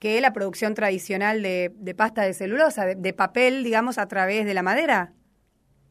que 0.00 0.20
la 0.20 0.32
producción 0.32 0.74
tradicional 0.74 1.42
de, 1.42 1.94
pasta 1.96 2.22
de 2.22 2.34
celulosa, 2.34 2.86
de 2.86 3.12
papel, 3.12 3.62
digamos, 3.62 3.98
a 3.98 4.08
través 4.08 4.46
de 4.46 4.54
la 4.54 4.62
madera. 4.62 5.12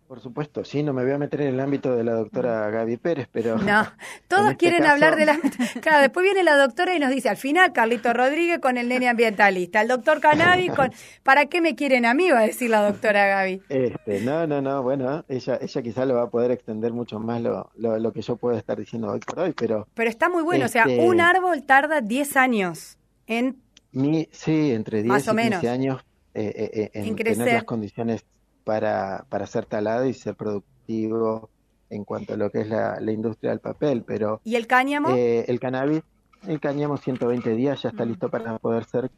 Por 0.10 0.22
supuesto, 0.22 0.66
sí, 0.66 0.82
no 0.82 0.92
me 0.92 1.04
voy 1.04 1.12
a 1.12 1.20
meter 1.20 1.42
en 1.42 1.50
el 1.50 1.60
ámbito 1.60 1.96
de 1.96 2.04
la 2.04 2.14
doctora 2.14 2.68
Gaby 2.72 2.98
Pérez, 2.98 3.28
pero... 3.32 3.60
No, 3.60 3.86
todos 4.28 4.46
este 4.46 4.58
quieren 4.58 4.88
hablar 4.88 5.16
de 5.16 5.28
la... 5.28 5.40
Claro, 5.82 6.02
después 6.02 6.24
viene 6.24 6.42
la 6.42 6.58
doctora 6.58 6.96
y 6.96 7.00
nos 7.00 7.12
dice, 7.12 7.30
al 7.30 7.38
final, 7.38 7.74
Carlito 7.74 8.12
Rodríguez 8.12 8.58
con 8.58 8.80
el 8.80 8.90
nene 8.90 9.08
ambientalista, 9.08 9.82
el 9.82 9.88
doctor 9.88 10.20
Canavi 10.20 10.70
con... 10.70 10.92
¿Para 11.24 11.46
qué 11.46 11.62
me 11.62 11.76
quieren 11.76 12.08
a 12.08 12.16
mí? 12.16 12.32
Va 12.32 12.40
a 12.40 12.48
decir 12.48 12.72
la 12.72 12.82
doctora 12.82 13.28
Gaby. 13.28 13.62
Este, 13.70 14.22
no, 14.22 14.48
no, 14.48 14.64
no, 14.64 14.82
bueno, 14.82 15.24
ella, 15.30 15.60
ella 15.62 15.82
quizá 15.84 16.06
lo 16.06 16.16
va 16.16 16.24
a 16.24 16.30
poder 16.32 16.50
extender 16.50 16.92
mucho 16.92 17.20
más 17.20 17.40
lo, 17.44 17.70
lo, 17.78 18.12
que 18.12 18.24
yo 18.24 18.36
puedo 18.36 18.58
estar 18.58 18.80
diciendo 18.80 19.12
hoy 19.12 19.20
por 19.20 19.38
hoy, 19.38 19.54
pero... 19.54 19.88
Pero 19.94 20.10
está 20.10 20.28
muy 20.28 20.42
bueno, 20.42 20.66
o 20.66 20.70
sea, 20.70 20.86
este 20.86 21.06
un 21.06 21.22
árbol 21.22 21.62
tarda 21.62 22.02
10 22.02 22.36
años 22.36 22.98
en... 23.28 23.62
Mi, 23.92 24.28
sí, 24.32 24.72
entre 24.72 25.04
10 25.04 25.28
y 25.28 25.36
15 25.36 25.70
años 25.70 26.06
eh, 26.34 26.54
eh, 26.56 26.70
eh, 26.74 26.92
en, 26.94 27.06
en 27.06 27.16
tener 27.16 27.54
las 27.54 27.64
condiciones 27.64 28.24
para, 28.64 29.26
para 29.30 29.48
ser 29.48 29.66
talado 29.66 30.06
y 30.06 30.14
ser 30.14 30.36
productivo 30.36 31.50
en 31.90 32.04
cuanto 32.04 32.34
a 32.34 32.38
lo 32.38 32.52
que 32.52 32.62
es 32.62 32.68
la, 32.68 33.00
industria 33.12 33.52
del 33.52 33.60
papel, 33.60 34.04
pero... 34.06 34.42
¿Y 34.44 34.56
el 34.56 34.68
cáñamo? 34.68 35.10
Eh, 35.10 35.46
el 35.48 35.60
cannabis, 35.60 36.04
el 36.48 36.60
cáñamo 36.60 36.98
120 36.98 37.56
días 37.56 37.82
ya 37.82 37.90
está 37.90 38.06
mm. 38.06 38.10
listo 38.10 38.30
para 38.30 38.58
poder 38.60 38.86
ser 38.86 39.10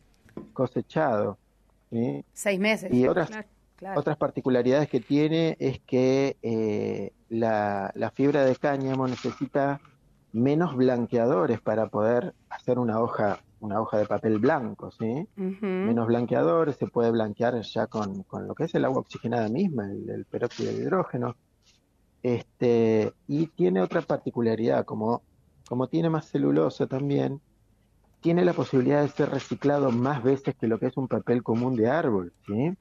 cosechado. 0.53 1.37
Seis 2.33 2.59
meses. 2.59 2.93
Y 2.93 3.05
otras, 3.05 3.29
otras 3.95 4.15
particularidades 4.15 4.87
que 4.87 5.01
tiene 5.01 5.57
es 5.59 5.79
que 5.81 6.37
eh, 6.41 7.11
la, 7.27 7.91
la 7.95 8.11
fibra 8.11 8.45
de 8.45 8.55
cáñamo 8.55 9.07
necesita 9.07 9.81
menos 10.31 10.77
blanqueadores 10.77 11.59
para 11.59 11.87
poder 11.87 12.33
hacer 12.49 12.79
una 12.79 13.01
hoja 13.01 13.41
una 13.61 13.79
hoja 13.79 13.97
de 13.97 14.05
papel 14.05 14.39
blanco, 14.39 14.91
¿sí? 14.91 15.27
Menos 15.35 16.07
blanqueadores, 16.07 16.75
se 16.75 16.87
puede 16.87 17.11
blanquear 17.11 17.61
ya 17.61 17.87
con, 17.87 18.23
con, 18.23 18.47
lo 18.47 18.55
que 18.55 18.65
es 18.65 18.75
el 18.75 18.85
agua 18.85 18.99
oxigenada 18.99 19.47
misma, 19.49 19.85
el, 19.85 20.25
peróxido 20.25 20.71
de 20.71 20.79
hidrógeno. 20.79 21.35
Este, 22.23 23.13
y 23.27 23.47
tiene 23.47 23.81
otra 23.81 24.01
particularidad, 24.01 24.83
como, 24.85 25.21
como 25.67 25.87
tiene 25.87 26.09
más 26.09 26.25
celulosa 26.27 26.87
también, 26.87 27.39
tiene 28.19 28.43
la 28.45 28.53
posibilidad 28.53 29.01
de 29.01 29.09
ser 29.09 29.29
reciclado 29.29 29.91
más 29.91 30.23
veces 30.23 30.55
que 30.55 30.67
lo 30.67 30.79
que 30.79 30.87
es 30.87 30.97
un 30.97 31.07
papel 31.07 31.43
común 31.43 31.75
de 31.75 31.89
árbol, 31.89 32.33
¿sí? 32.47 32.73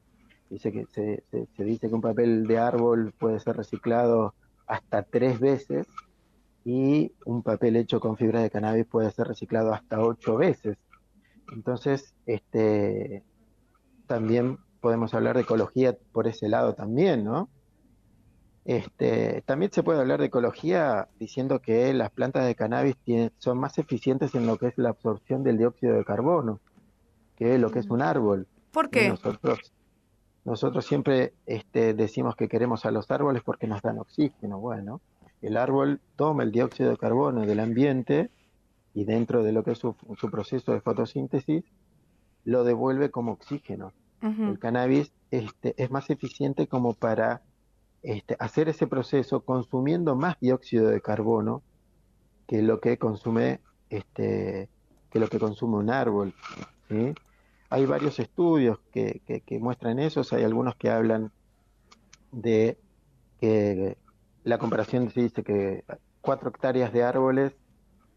Dice 0.48 0.72
que 0.72 0.86
se, 0.86 1.22
se 1.56 1.64
dice 1.64 1.88
que 1.88 1.94
un 1.94 2.00
papel 2.00 2.46
de 2.46 2.58
árbol 2.58 3.14
puede 3.18 3.38
ser 3.38 3.56
reciclado 3.56 4.34
hasta 4.66 5.02
tres 5.02 5.38
veces, 5.38 5.86
y 6.64 7.12
un 7.24 7.42
papel 7.42 7.76
hecho 7.76 8.00
con 8.00 8.16
fibra 8.16 8.40
de 8.40 8.50
cannabis 8.50 8.86
puede 8.86 9.10
ser 9.10 9.28
reciclado 9.28 9.72
hasta 9.72 10.00
ocho 10.00 10.36
veces. 10.36 10.78
Entonces, 11.52 12.14
este, 12.26 13.24
también 14.06 14.58
podemos 14.80 15.14
hablar 15.14 15.36
de 15.36 15.42
ecología 15.42 15.96
por 16.12 16.26
ese 16.26 16.48
lado 16.48 16.74
también, 16.74 17.24
¿no? 17.24 17.48
Este, 18.64 19.42
también 19.46 19.72
se 19.72 19.82
puede 19.82 20.00
hablar 20.00 20.20
de 20.20 20.26
ecología 20.26 21.08
diciendo 21.18 21.60
que 21.60 21.92
las 21.94 22.10
plantas 22.10 22.46
de 22.46 22.54
cannabis 22.54 22.96
tienen, 22.98 23.32
son 23.38 23.58
más 23.58 23.78
eficientes 23.78 24.34
en 24.34 24.46
lo 24.46 24.58
que 24.58 24.68
es 24.68 24.78
la 24.78 24.90
absorción 24.90 25.42
del 25.42 25.58
dióxido 25.58 25.96
de 25.96 26.04
carbono 26.04 26.60
que 27.40 27.58
lo 27.58 27.70
que 27.70 27.78
es 27.78 27.88
un 27.88 28.02
árbol. 28.02 28.46
¿Por 28.70 28.90
qué? 28.90 29.08
Nosotros, 29.08 29.72
nosotros 30.44 30.84
siempre 30.84 31.32
este, 31.46 31.94
decimos 31.94 32.36
que 32.36 32.48
queremos 32.48 32.84
a 32.84 32.90
los 32.90 33.10
árboles 33.10 33.42
porque 33.42 33.66
nos 33.66 33.80
dan 33.80 33.98
oxígeno. 33.98 34.60
Bueno, 34.60 35.00
el 35.42 35.56
árbol 35.56 36.00
toma 36.16 36.42
el 36.42 36.52
dióxido 36.52 36.90
de 36.90 36.96
carbono 36.96 37.46
del 37.46 37.60
ambiente 37.60 38.30
y 38.92 39.04
dentro 39.04 39.42
de 39.42 39.52
lo 39.52 39.64
que 39.64 39.72
es 39.72 39.78
su, 39.78 39.94
proceso 40.30 40.72
de 40.72 40.80
fotosíntesis, 40.80 41.64
lo 42.44 42.64
devuelve 42.64 43.10
como 43.10 43.32
oxígeno. 43.32 43.92
El 44.22 44.58
cannabis 44.58 45.12
este, 45.30 45.74
es 45.82 45.90
más 45.90 46.10
eficiente 46.10 46.66
como 46.66 46.92
para 46.92 47.40
este, 48.02 48.36
hacer 48.38 48.68
ese 48.68 48.86
proceso 48.86 49.40
consumiendo 49.40 50.14
más 50.14 50.38
dióxido 50.40 50.88
de 50.88 51.00
carbono 51.00 51.62
que 52.46 52.60
lo 52.60 52.80
que 52.80 52.98
consume 52.98 53.60
este, 53.88 54.68
que 55.10 55.20
lo 55.20 55.28
que 55.28 55.38
consume 55.38 55.78
un 55.78 55.88
árbol. 55.88 56.34
Hay 57.70 57.86
varios 57.86 58.18
estudios 58.18 58.78
que, 58.92 59.22
que 59.46 59.58
muestran 59.58 59.98
eso, 60.00 60.22
hay 60.32 60.44
algunos 60.44 60.76
que 60.76 60.90
hablan 60.90 61.32
de 62.30 62.78
que 63.40 63.96
la 64.44 64.58
comparación 64.58 65.10
se 65.10 65.22
dice 65.22 65.42
que 65.42 65.84
cuatro 66.20 66.50
hectáreas 66.50 66.92
de 66.92 67.02
árboles 67.02 67.52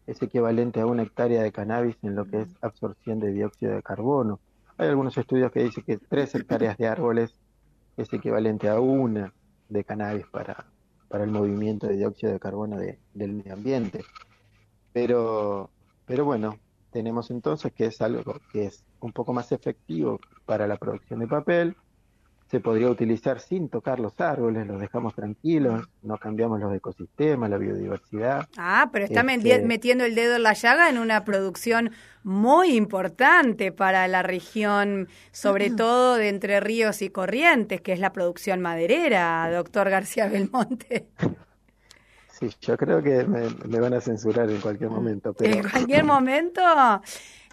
es 0.06 0.20
equivalente 0.22 0.80
a 0.80 0.86
una 0.86 1.02
hectárea 1.02 1.42
de 1.42 1.52
cannabis 1.52 1.96
en 2.02 2.14
lo 2.14 2.24
que 2.26 2.42
es 2.42 2.48
absorción 2.60 3.20
de 3.20 3.32
dióxido 3.32 3.74
de 3.74 3.82
carbono. 3.82 4.40
Hay 4.76 4.88
algunos 4.88 5.16
estudios 5.16 5.52
que 5.52 5.62
dicen 5.62 5.84
que 5.84 5.98
tres 5.98 6.34
hectáreas 6.34 6.76
de 6.76 6.88
árboles 6.88 7.34
es 7.96 8.12
equivalente 8.12 8.68
a 8.68 8.80
una 8.80 9.32
de 9.68 9.84
cannabis 9.84 10.26
para, 10.26 10.66
para 11.08 11.24
el 11.24 11.30
movimiento 11.30 11.86
de 11.86 11.96
dióxido 11.96 12.32
de 12.32 12.40
carbono 12.40 12.76
del 12.78 13.32
medio 13.32 13.54
ambiente. 13.54 14.04
Pero, 14.92 15.70
pero 16.06 16.24
bueno, 16.24 16.58
tenemos 16.90 17.30
entonces 17.30 17.72
que 17.72 17.86
es 17.86 18.00
algo 18.00 18.22
que 18.52 18.66
es 18.66 18.84
un 19.00 19.12
poco 19.12 19.32
más 19.32 19.52
efectivo 19.52 20.20
para 20.44 20.66
la 20.66 20.76
producción 20.76 21.20
de 21.20 21.26
papel, 21.26 21.76
se 22.50 22.60
podría 22.60 22.88
utilizar 22.88 23.40
sin 23.40 23.68
tocar 23.68 23.98
los 23.98 24.20
árboles, 24.20 24.66
los 24.66 24.80
dejamos 24.80 25.14
tranquilos, 25.14 25.88
no 26.02 26.18
cambiamos 26.18 26.60
los 26.60 26.74
ecosistemas, 26.74 27.50
la 27.50 27.58
biodiversidad. 27.58 28.48
Ah, 28.56 28.90
pero 28.92 29.06
está 29.06 29.20
este 29.20 29.62
metiendo 29.64 30.04
el 30.04 30.14
dedo 30.14 30.36
en 30.36 30.42
la 30.42 30.52
llaga 30.52 30.88
en 30.88 30.98
una 30.98 31.24
producción 31.24 31.90
muy 32.22 32.76
importante 32.76 33.72
para 33.72 34.08
la 34.08 34.22
región, 34.22 35.08
sobre 35.32 35.70
todo 35.70 36.16
de 36.16 36.28
Entre 36.28 36.60
Ríos 36.60 37.02
y 37.02 37.10
Corrientes, 37.10 37.80
que 37.80 37.92
es 37.92 37.98
la 37.98 38.12
producción 38.12 38.60
maderera, 38.60 39.50
doctor 39.50 39.90
García 39.90 40.28
Belmonte. 40.28 41.06
Sí, 42.38 42.50
yo 42.60 42.76
creo 42.76 43.02
que 43.02 43.24
me, 43.24 43.48
me 43.68 43.80
van 43.80 43.94
a 43.94 44.00
censurar 44.00 44.50
en 44.50 44.60
cualquier 44.60 44.90
momento. 44.90 45.32
Pero... 45.32 45.54
En 45.54 45.68
cualquier 45.68 46.04
momento. 46.04 46.62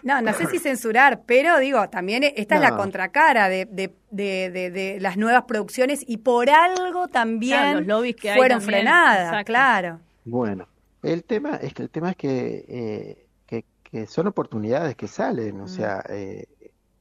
No, 0.02 0.20
no 0.20 0.32
sé 0.32 0.46
si 0.46 0.58
censurar, 0.58 1.22
pero 1.24 1.58
digo, 1.58 1.88
también 1.88 2.24
esta 2.24 2.56
es 2.56 2.60
la 2.60 2.76
contracara 2.76 3.48
de, 3.48 3.66
de, 3.66 3.90
de, 4.10 4.98
las 5.00 5.16
nuevas 5.16 5.44
producciones 5.44 6.04
y 6.06 6.18
por 6.18 6.50
algo 6.50 7.08
también 7.08 7.76
los 7.76 7.86
lobbies 7.86 8.16
que 8.16 8.34
fueron 8.34 8.60
frenadas, 8.60 9.44
claro. 9.44 10.00
Bueno, 10.24 10.66
el 11.02 11.24
tema 11.24 11.56
es 11.56 11.74
que 11.74 11.82
el 11.82 11.90
tema 11.90 12.10
es 12.10 12.16
que, 12.16 12.64
eh, 12.68 13.64
que, 13.84 14.06
son 14.06 14.26
oportunidades 14.26 14.96
que 14.96 15.06
salen, 15.06 15.60
o 15.60 15.64
mm. 15.64 15.68
sea, 15.68 16.02
eh, 16.08 16.46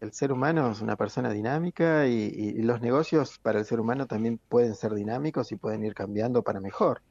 el 0.01 0.11
ser 0.11 0.31
humano 0.31 0.71
es 0.71 0.81
una 0.81 0.97
persona 0.97 1.31
dinámica 1.31 2.07
y, 2.07 2.61
los 2.61 2.81
negocios 2.81 3.39
para 3.39 3.59
el 3.59 3.65
ser 3.65 3.79
humano 3.79 4.07
también 4.07 4.39
pueden 4.49 4.75
ser 4.75 4.93
dinámicos 4.93 5.51
y 5.51 5.55
pueden 5.55 5.85
ir 5.85 5.93
cambiando 5.93 6.41
para 6.43 6.59
mejor. 6.59 7.01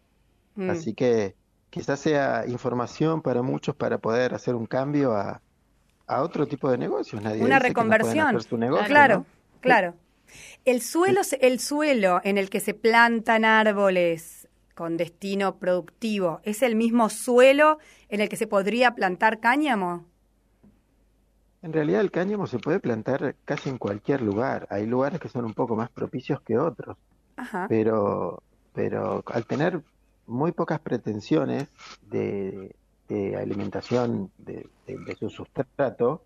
Mm. 0.56 0.70
Así 0.70 0.94
que 0.94 1.34
quizás 1.70 2.00
sea 2.00 2.44
información 2.46 3.22
para 3.22 3.42
muchos 3.42 3.74
para 3.74 3.98
poder 3.98 4.34
hacer 4.34 4.54
un 4.54 4.66
cambio 4.66 5.12
a, 5.14 5.40
a 6.06 6.22
otro 6.22 6.46
tipo 6.46 6.70
de 6.70 6.78
negocios. 6.78 7.22
Nadie 7.22 7.42
Una 7.42 7.58
reconversión. 7.58 8.36
claro, 8.86 9.24
claro. 9.60 9.94
El 10.64 10.82
suelo, 10.82 11.22
el 11.40 11.60
suelo 11.60 12.20
en 12.22 12.38
el 12.38 12.50
que 12.50 12.60
se 12.60 12.74
plantan 12.74 13.44
árboles 13.44 14.48
con 14.74 14.96
destino 14.96 15.56
productivo, 15.56 16.40
¿es 16.44 16.62
el 16.62 16.76
mismo 16.76 17.10
suelo 17.10 17.78
en 18.08 18.20
el 18.20 18.28
que 18.28 18.36
se 18.36 18.46
podría 18.46 18.94
plantar 18.94 19.40
cáñamo? 19.40 20.06
En 21.62 21.72
realidad 21.72 22.00
el 22.00 22.10
cáñamo 22.10 22.46
se 22.46 22.58
puede 22.58 22.80
plantar 22.80 23.36
casi 23.44 23.68
en 23.68 23.78
cualquier 23.78 24.22
lugar. 24.22 24.66
Hay 24.70 24.86
lugares 24.86 25.20
que 25.20 25.28
son 25.28 25.44
un 25.44 25.52
poco 25.52 25.76
más 25.76 25.90
propicios 25.90 26.40
que 26.40 26.56
otros. 26.58 26.96
Pero, 27.68 28.42
pero 28.74 29.22
al 29.26 29.46
tener 29.46 29.82
muy 30.30 30.52
pocas 30.52 30.80
pretensiones 30.80 31.68
de, 32.02 32.74
de 33.10 33.36
alimentación 33.36 34.30
de, 34.38 34.68
su 35.18 35.28
sustrato, 35.28 36.22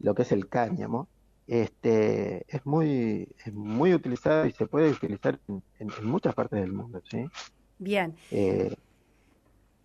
lo 0.00 0.14
que 0.14 0.22
es 0.22 0.32
el 0.32 0.48
cáñamo, 0.48 1.08
este, 1.46 2.44
es 2.48 2.66
muy, 2.66 3.28
muy 3.52 3.94
utilizado 3.94 4.44
y 4.46 4.52
se 4.52 4.66
puede 4.66 4.90
utilizar 4.90 5.38
en, 5.48 5.62
muchas 6.02 6.34
partes 6.34 6.60
del 6.60 6.72
mundo, 6.72 7.00
¿sí? 7.08 7.24
Bien. 7.78 8.16
Eh, 8.32 8.74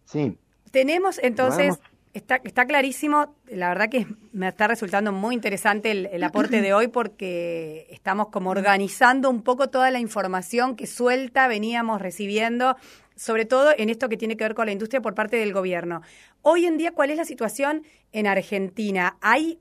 sí. 0.06 0.36
Tenemos 0.72 1.20
entonces, 1.22 1.80
está, 2.13 2.38
está 2.44 2.65
clarísimo, 2.65 3.36
la 3.48 3.70
verdad 3.70 3.89
que 3.89 4.08
me 4.32 4.48
está 4.48 4.68
resultando 4.68 5.12
muy 5.12 5.36
interesante 5.36 5.91
el, 5.91 6.08
el, 6.08 6.24
aporte 6.24 6.62
de 6.62 6.74
hoy 6.74 6.88
porque 6.88 7.86
estamos 7.91 8.30
como 8.30 8.50
organizando 8.50 9.30
un 9.30 9.44
poco 9.44 9.70
toda 9.70 9.91
la 9.91 10.00
información 10.00 10.75
que 10.75 10.88
suelta 10.88 11.48
veníamos 11.48 12.01
recibiendo 12.01 12.75
sobre 13.22 13.46
todo 13.46 13.70
en 13.78 13.90
esto 13.90 14.10
que 14.10 14.18
tiene 14.18 14.36
que 14.36 14.44
ver 14.44 14.56
con 14.56 14.66
la 14.66 14.72
industria 14.72 15.00
por 15.00 15.13
parte 15.13 15.38
del 15.38 15.53
gobierno. 15.53 16.01
Hoy 16.42 16.66
en 16.66 16.77
día, 16.77 16.92
¿cuál 16.92 17.12
es 17.12 17.18
la 17.18 17.25
situación 17.25 17.84
en 18.14 18.25
Argentina? 18.25 19.18
¿Hay 19.22 19.60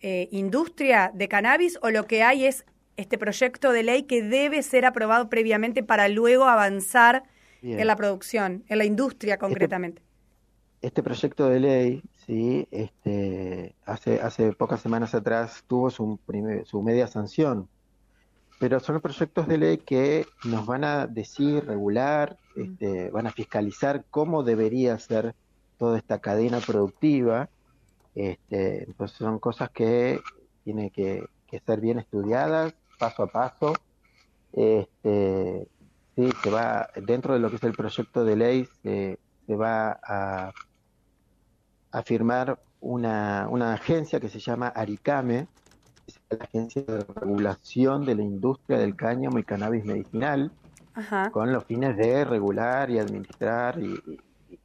eh, 0.00 0.28
industria 0.30 1.10
de 1.12 1.28
cannabis 1.28 1.78
o 1.82 1.90
lo 1.90 2.06
que 2.06 2.22
hay 2.22 2.46
es 2.46 2.64
este 2.96 3.18
proyecto 3.18 3.70
de 3.70 3.82
ley 3.82 4.04
que 4.04 4.22
debe 4.22 4.62
ser 4.62 4.86
aprobado 4.86 5.28
previamente 5.28 5.82
para 5.82 6.08
luego 6.08 6.44
avanzar 6.44 7.24
en 7.60 7.86
la 7.86 7.96
producción, 7.96 8.64
en 8.68 8.78
la 8.78 8.86
industria 8.86 9.34
este 9.34 9.44
concretamente? 9.44 10.02
Este, 10.80 11.02
proyecto 11.02 11.50
de 11.50 11.60
ley, 11.60 12.02
sí, 12.26 12.66
este, 12.70 13.74
hace, 13.84 14.20
hace 14.22 14.52
pocas 14.54 14.80
semanas 14.80 15.14
atrás 15.14 15.64
tuvo 15.66 15.90
su, 15.90 16.18
su 16.64 16.82
media 16.82 17.06
sanción 17.08 17.68
pero 18.62 18.78
son 18.78 19.00
proyectos 19.00 19.48
de 19.48 19.58
ley 19.58 19.78
que 19.78 20.24
nos 20.44 20.66
van 20.66 20.84
a 20.84 21.08
decir, 21.08 21.66
regular, 21.66 22.38
este, 22.54 23.10
van 23.10 23.26
a 23.26 23.32
fiscalizar 23.32 24.04
cómo 24.08 24.44
debería 24.44 24.96
ser 25.00 25.34
toda 25.78 25.98
esta 25.98 26.20
cadena 26.20 26.60
productiva. 26.60 27.48
Este, 28.14 28.84
entonces 28.84 29.18
son 29.18 29.40
cosas 29.40 29.70
que 29.70 30.20
tienen 30.62 30.90
que, 30.90 31.26
ser 31.66 31.80
bien 31.80 31.98
estudiadas, 31.98 32.72
paso 33.00 33.24
a 33.24 33.26
paso. 33.26 33.72
Este, 34.52 35.66
sí, 36.14 36.30
se 36.44 36.50
va, 36.50 36.88
dentro 37.04 37.34
de 37.34 37.40
lo 37.40 37.50
que 37.50 37.56
es 37.56 37.64
el 37.64 37.72
proyecto 37.72 38.24
de 38.24 38.36
ley, 38.36 38.68
se, 38.84 39.18
va 39.56 39.98
a, 40.04 40.52
a 41.90 42.02
firmar 42.04 42.62
una, 42.80 43.48
una 43.50 43.74
agencia 43.74 44.20
que 44.20 44.28
se 44.28 44.38
llama 44.38 44.68
Aricame, 44.68 45.48
la 46.38 46.44
Agencia 46.44 46.82
de 46.82 47.04
Regulación 47.04 48.04
de 48.04 48.14
la 48.14 48.22
Industria 48.22 48.78
del 48.78 48.96
Cáñamo 48.96 49.38
y 49.38 49.44
Cannabis 49.44 49.84
Medicinal, 49.84 50.50
con 51.32 51.52
los 51.52 51.64
fines 51.64 51.96
de 51.96 52.24
regular 52.24 52.90
y 52.90 52.98
administrar 52.98 53.78
y, 53.78 54.20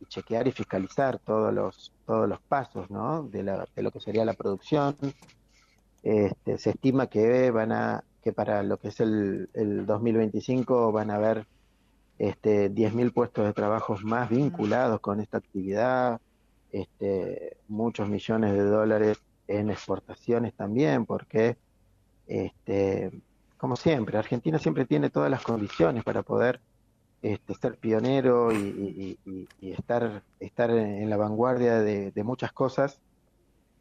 chequear 0.10 0.48
y 0.48 0.52
fiscalizar 0.52 1.20
todos 1.20 1.54
los 1.54 1.92
todos 2.06 2.30
los 2.30 2.40
pasos 2.40 2.90
¿no? 2.90 3.24
de, 3.24 3.44
lo 3.44 3.92
que 3.92 4.00
sería 4.00 4.24
la 4.24 4.34
producción. 4.34 4.96
Este, 6.04 6.58
se 6.58 6.70
estima 6.70 7.08
que 7.08 7.52
van 7.52 7.74
a 7.74 8.04
que 8.24 8.32
para 8.32 8.64
lo 8.64 8.78
que 8.78 8.90
es 8.90 9.00
el, 9.02 9.50
el 9.54 9.86
2025 9.86 10.92
van 10.94 11.12
a 11.12 11.16
haber 11.16 11.46
este, 12.18 12.72
10.000 12.72 13.14
puestos 13.14 13.46
de 13.46 13.54
trabajo 13.54 13.96
más 14.04 14.30
vinculados 14.30 15.00
con 15.02 15.20
esta 15.20 15.38
actividad, 15.38 16.20
este, 16.72 17.58
muchos 17.68 18.08
millones 18.10 18.54
de 18.54 18.64
dólares 18.64 19.20
en 19.48 19.70
exportaciones 19.70 20.54
también, 20.54 21.06
porque, 21.06 21.58
este, 22.28 23.12
como 23.58 23.76
siempre, 23.76 24.18
Argentina 24.18 24.60
siempre 24.60 24.86
tiene 24.86 25.10
todas 25.10 25.32
las 25.32 25.44
condiciones 25.44 26.04
para 26.04 26.24
poder 26.24 26.62
este, 27.22 27.56
ser 27.56 27.78
pionero 27.78 28.52
y, 28.52 29.18
estar, 29.62 30.24
estar 30.40 30.70
en 30.70 31.10
la 31.10 31.18
vanguardia 31.18 31.80
de, 31.82 32.24
muchas 32.24 32.52
cosas. 32.52 33.00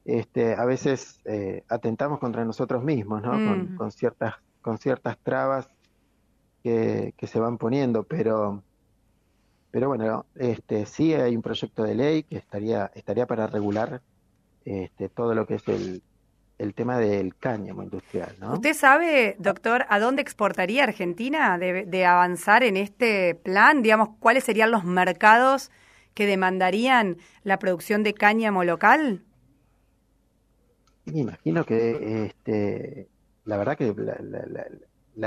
Este, 0.04 0.54
a 0.54 0.64
veces 0.64 1.20
eh, 1.24 1.64
atentamos 1.68 2.20
contra 2.20 2.44
nosotros 2.44 2.82
mismos, 2.84 3.22
¿no? 3.22 3.32
Con, 3.32 3.88
mm. 3.88 3.90
ciertas, 3.90 4.34
con 4.62 4.78
ciertas 4.78 5.18
trabas 5.18 5.68
que, 6.62 7.12
que, 7.16 7.26
se 7.26 7.40
van 7.40 7.58
poniendo, 7.58 8.04
pero, 8.04 8.62
pero 9.70 9.88
bueno, 9.88 10.26
este, 10.36 10.86
sí 10.86 11.12
hay 11.12 11.36
un 11.36 11.42
proyecto 11.42 11.82
de 11.82 11.94
ley 11.94 12.22
que 12.22 12.36
estaría, 12.36 12.90
estaría 12.94 13.26
para 13.26 13.46
regular 13.48 14.00
este, 14.66 15.08
todo 15.08 15.32
lo 15.34 15.46
que 15.46 15.54
es 15.54 15.68
el, 15.68 16.02
el 16.58 16.74
tema 16.74 16.98
del 16.98 17.36
cáñamo 17.36 17.84
industrial. 17.84 18.34
¿no? 18.40 18.54
¿Usted 18.54 18.74
sabe, 18.74 19.36
doctor, 19.38 19.86
a 19.88 20.00
dónde 20.00 20.22
exportaría 20.22 20.82
Argentina 20.82 21.56
de, 21.56 22.04
avanzar 22.04 22.64
en 22.64 22.76
este 22.76 23.36
plan? 23.36 23.82
Digamos, 23.82 24.10
¿cuáles 24.18 24.44
serían 24.44 24.72
los 24.72 24.84
mercados 24.84 25.70
que 26.14 26.26
demandarían 26.26 27.18
la 27.44 27.58
producción 27.58 28.02
de 28.02 28.12
cáñamo 28.12 28.64
local? 28.64 29.22
Me 31.04 31.20
imagino 31.20 31.64
que 31.64 32.26
este, 32.26 33.08
la 33.44 33.56
verdad 33.56 33.78
que 33.78 33.94
la, 33.96 34.16
la 34.20 34.66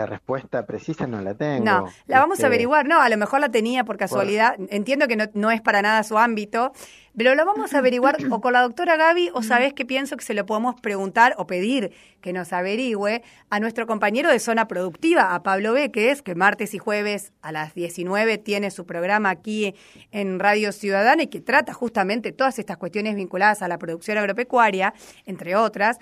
respuesta 0.06 0.66
precisa 0.66 1.08
no 1.08 1.22
la 1.22 1.34
tengo. 1.34 1.66
No, 1.66 1.88
la 2.06 2.20
vamos 2.20 2.38
a 2.38 2.42
este, 2.42 2.46
averiguar. 2.46 2.88
No, 2.88 3.02
a 3.02 3.10
lo 3.10 3.18
mejor 3.18 3.40
la 3.40 3.50
tenía 3.50 3.84
por 3.84 3.98
casualidad. 3.98 4.56
Entiendo 4.70 5.08
que 5.08 5.18
no, 5.34 5.52
es 5.52 5.62
para 5.62 5.82
nada 5.82 6.04
su 6.04 6.18
ámbito, 6.18 6.72
pero 7.18 7.34
lo 7.34 7.46
vamos 7.46 7.74
a 7.74 7.80
averiguar 7.80 8.18
o 8.30 8.40
con 8.40 8.54
la 8.54 8.62
doctora 8.62 8.96
Gaby 8.96 9.32
o 9.34 9.42
sabes 9.42 9.74
que 9.74 9.86
pienso 9.86 10.16
que 10.16 10.24
se 10.24 10.34
lo 10.34 10.46
podemos 10.46 10.80
preguntar 10.80 11.34
o 11.38 11.48
pedir 11.48 11.92
que 12.22 12.34
nos 12.34 12.54
averigüe 12.54 13.24
a 13.50 13.60
nuestro 13.60 13.88
compañero 13.88 14.30
de 14.30 14.40
Zona 14.40 14.68
Productiva, 14.68 15.34
a 15.34 15.42
Pablo 15.42 15.74
Beques, 15.74 16.22
que 16.22 16.36
martes 16.36 16.74
y 16.74 16.78
jueves 16.78 17.34
a 17.42 17.52
las 17.52 17.74
19 17.74 18.38
tiene 18.38 18.72
su 18.72 18.86
programa 18.86 19.32
aquí 19.32 19.74
en 20.12 20.40
Radio 20.40 20.72
Ciudadana 20.72 21.24
y 21.24 21.28
que 21.28 21.42
trata 21.42 21.74
justamente 21.74 22.32
todas 22.32 22.60
estas 22.60 22.78
cuestiones 22.78 23.16
vinculadas 23.16 23.64
a 23.64 23.68
la 23.68 23.80
producción 23.80 24.18
agropecuaria, 24.18 24.94
entre 25.26 25.56
otras 25.56 25.98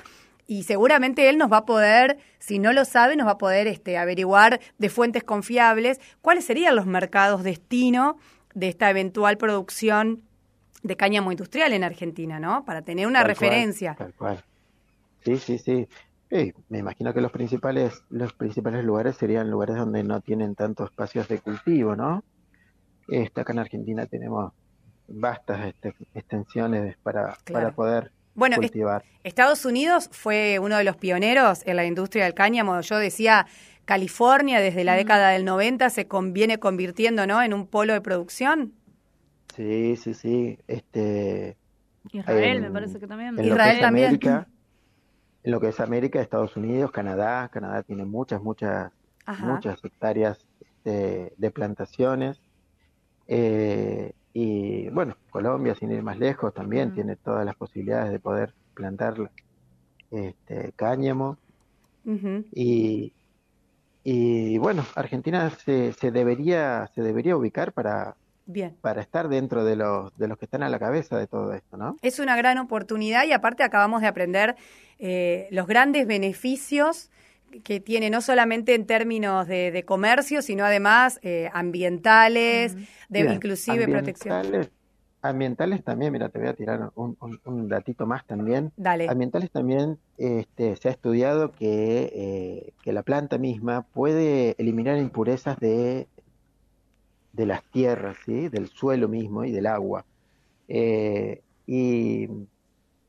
y 0.48 0.64
seguramente 0.64 1.30
él 1.30 1.38
nos 1.38 1.52
va 1.52 1.58
a 1.58 1.66
poder, 1.66 2.18
si 2.40 2.58
no 2.58 2.72
lo 2.72 2.86
sabe, 2.86 3.18
nos 3.18 3.28
va 3.28 3.32
a 3.32 3.38
poder 3.38 3.68
este, 3.68 3.98
averiguar 3.98 4.62
de 4.78 4.90
fuentes 4.90 5.24
confiables 5.24 6.00
cuáles 6.22 6.46
serían 6.46 6.76
los 6.76 6.86
mercados 6.86 7.44
destino 7.44 8.18
de 8.56 8.70
esta 8.70 8.90
eventual 8.90 9.38
producción 9.38 10.24
de 10.84 10.96
cáñamo 10.96 11.32
industrial 11.32 11.74
en 11.74 11.84
Argentina, 11.84 12.40
¿no? 12.40 12.64
Para 12.64 12.82
tener 12.82 13.08
una 13.08 13.24
referencia. 13.24 13.96
tal 13.96 14.14
cual. 14.14 14.44
Sí, 15.26 15.38
sí, 15.38 15.58
sí. 15.58 15.88
me 16.70 16.80
imagino 16.80 17.14
que 17.14 17.20
los 17.20 17.32
principales, 17.32 18.02
los 18.10 18.32
principales 18.32 18.86
lugares 18.86 19.18
serían 19.18 19.52
lugares 19.52 19.76
donde 19.76 20.04
no 20.04 20.22
tienen 20.22 20.56
tantos 20.56 20.92
espacios 20.92 21.28
de 21.28 21.40
cultivo, 21.40 21.96
¿no? 21.96 22.24
Este, 23.10 23.42
acá 23.42 23.52
en 23.52 23.60
Argentina 23.60 24.06
tenemos 24.06 24.54
vastas 25.10 25.68
este, 25.68 25.94
extensiones 26.14 26.98
para, 27.04 27.38
para 27.52 27.72
poder 27.72 28.12
bueno, 28.38 28.56
cultivar. 28.58 29.04
Estados 29.24 29.66
Unidos 29.66 30.10
fue 30.14 30.60
uno 30.60 30.78
de 30.78 30.84
los 30.84 30.96
pioneros 30.96 31.64
en 31.66 31.76
la 31.76 31.86
industria 31.86 32.24
del 32.24 32.34
cáñamo. 32.34 32.80
Yo 32.82 32.98
decía, 32.98 33.48
California 33.84 34.60
desde 34.60 34.84
la 34.84 34.94
década 34.94 35.30
del 35.30 35.44
90 35.44 35.90
se 35.90 36.08
viene 36.32 36.60
convirtiendo 36.60 37.26
¿no? 37.26 37.42
en 37.42 37.54
un 37.54 37.66
polo 37.66 37.94
de 37.94 38.02
producción. 38.02 38.74
Sí, 39.56 39.96
sí, 39.96 40.14
sí. 40.14 40.60
Este, 40.68 41.58
Israel, 42.12 42.62
me 42.62 42.70
parece 42.70 43.00
que 43.00 43.08
también. 43.08 43.38
Israel 43.44 43.80
también. 43.80 44.20
en 44.22 45.52
lo 45.52 45.60
que 45.60 45.70
es 45.70 45.80
América, 45.80 46.22
Estados 46.22 46.56
Unidos, 46.56 46.92
Canadá. 46.92 47.50
Canadá 47.50 47.82
tiene 47.82 48.06
muchas, 48.06 48.42
muchas, 48.42 48.92
muchas 49.40 49.84
hectáreas 49.84 50.46
este, 50.62 51.34
de 51.36 51.52
plantaciones. 51.52 52.40
Eh, 53.28 54.14
y 54.40 54.88
bueno, 54.90 55.18
Colombia, 55.32 55.74
sin 55.74 55.92
ir 55.92 56.04
más 56.04 56.20
lejos, 56.20 56.54
también 56.54 56.94
tiene 56.94 57.16
todas 57.16 57.44
las 57.44 57.56
posibilidades 57.56 58.12
de 58.12 58.20
poder 58.20 58.54
plantar 58.76 59.32
este, 60.12 60.74
cáñamo. 60.76 61.40
y, 62.54 63.14
y 64.04 64.58
bueno, 64.60 64.86
Argentina 64.94 65.50
se, 65.50 65.92
se, 65.94 66.12
debería, 66.12 66.88
se 66.94 67.02
debería 67.02 67.36
ubicar 67.36 67.74
para, 67.74 68.16
Bien. 68.46 68.78
para 68.80 69.02
estar 69.02 69.28
dentro 69.28 69.66
de 69.66 69.76
los, 69.76 70.16
de 70.20 70.28
los 70.28 70.38
que 70.38 70.46
están 70.46 70.62
a 70.62 70.70
la 70.70 70.78
cabeza 70.78 71.18
de 71.18 71.26
todo 71.26 71.52
esto, 71.56 71.76
¿no? 71.76 71.98
Es 72.04 72.20
una 72.20 72.38
gran 72.38 72.60
oportunidad 72.60 73.26
y 73.26 73.32
aparte 73.32 73.64
acabamos 73.64 74.02
de 74.02 74.08
aprender 74.08 74.56
eh, 75.00 75.48
los 75.50 75.66
grandes 75.66 76.06
beneficios 76.06 77.10
que 77.64 77.80
tiene 77.80 78.10
no 78.10 78.22
solamente 78.22 78.76
en 78.76 78.86
términos 78.86 79.48
de, 79.48 79.84
comercio, 79.86 80.42
sino 80.42 80.66
además 80.66 81.20
eh, 81.24 81.50
ambientales, 81.54 82.76
de 83.10 83.20
inclusive 83.20 83.88
protección. 83.88 84.70
Ambientales 85.22 85.84
también, 85.84 86.14
mira, 86.14 86.30
te 86.30 86.38
voy 86.38 86.48
a 86.48 86.54
tirar 86.54 86.92
un, 86.96 87.18
un, 87.44 87.68
datito 87.68 88.06
más 88.06 88.26
también. 88.26 88.72
Dale. 88.78 89.10
Ambientales 89.10 89.50
también 89.50 89.98
este, 90.18 90.76
se 90.76 90.90
ha 90.90 90.92
estudiado 90.92 91.52
que, 91.54 92.12
eh, 92.14 92.74
que 92.84 92.94
la 92.94 93.02
planta 93.02 93.38
misma 93.40 93.82
puede 93.82 94.56
eliminar 94.60 94.98
impurezas 94.98 95.60
de, 95.60 96.08
de 97.34 97.46
las 97.46 97.64
tierras, 97.72 98.16
¿sí? 98.26 98.48
del 98.50 98.68
suelo 98.68 99.08
mismo 99.08 99.44
y 99.44 99.52
del 99.52 99.66
agua. 99.66 100.06
Eh, 100.68 101.42
y, 101.66 102.30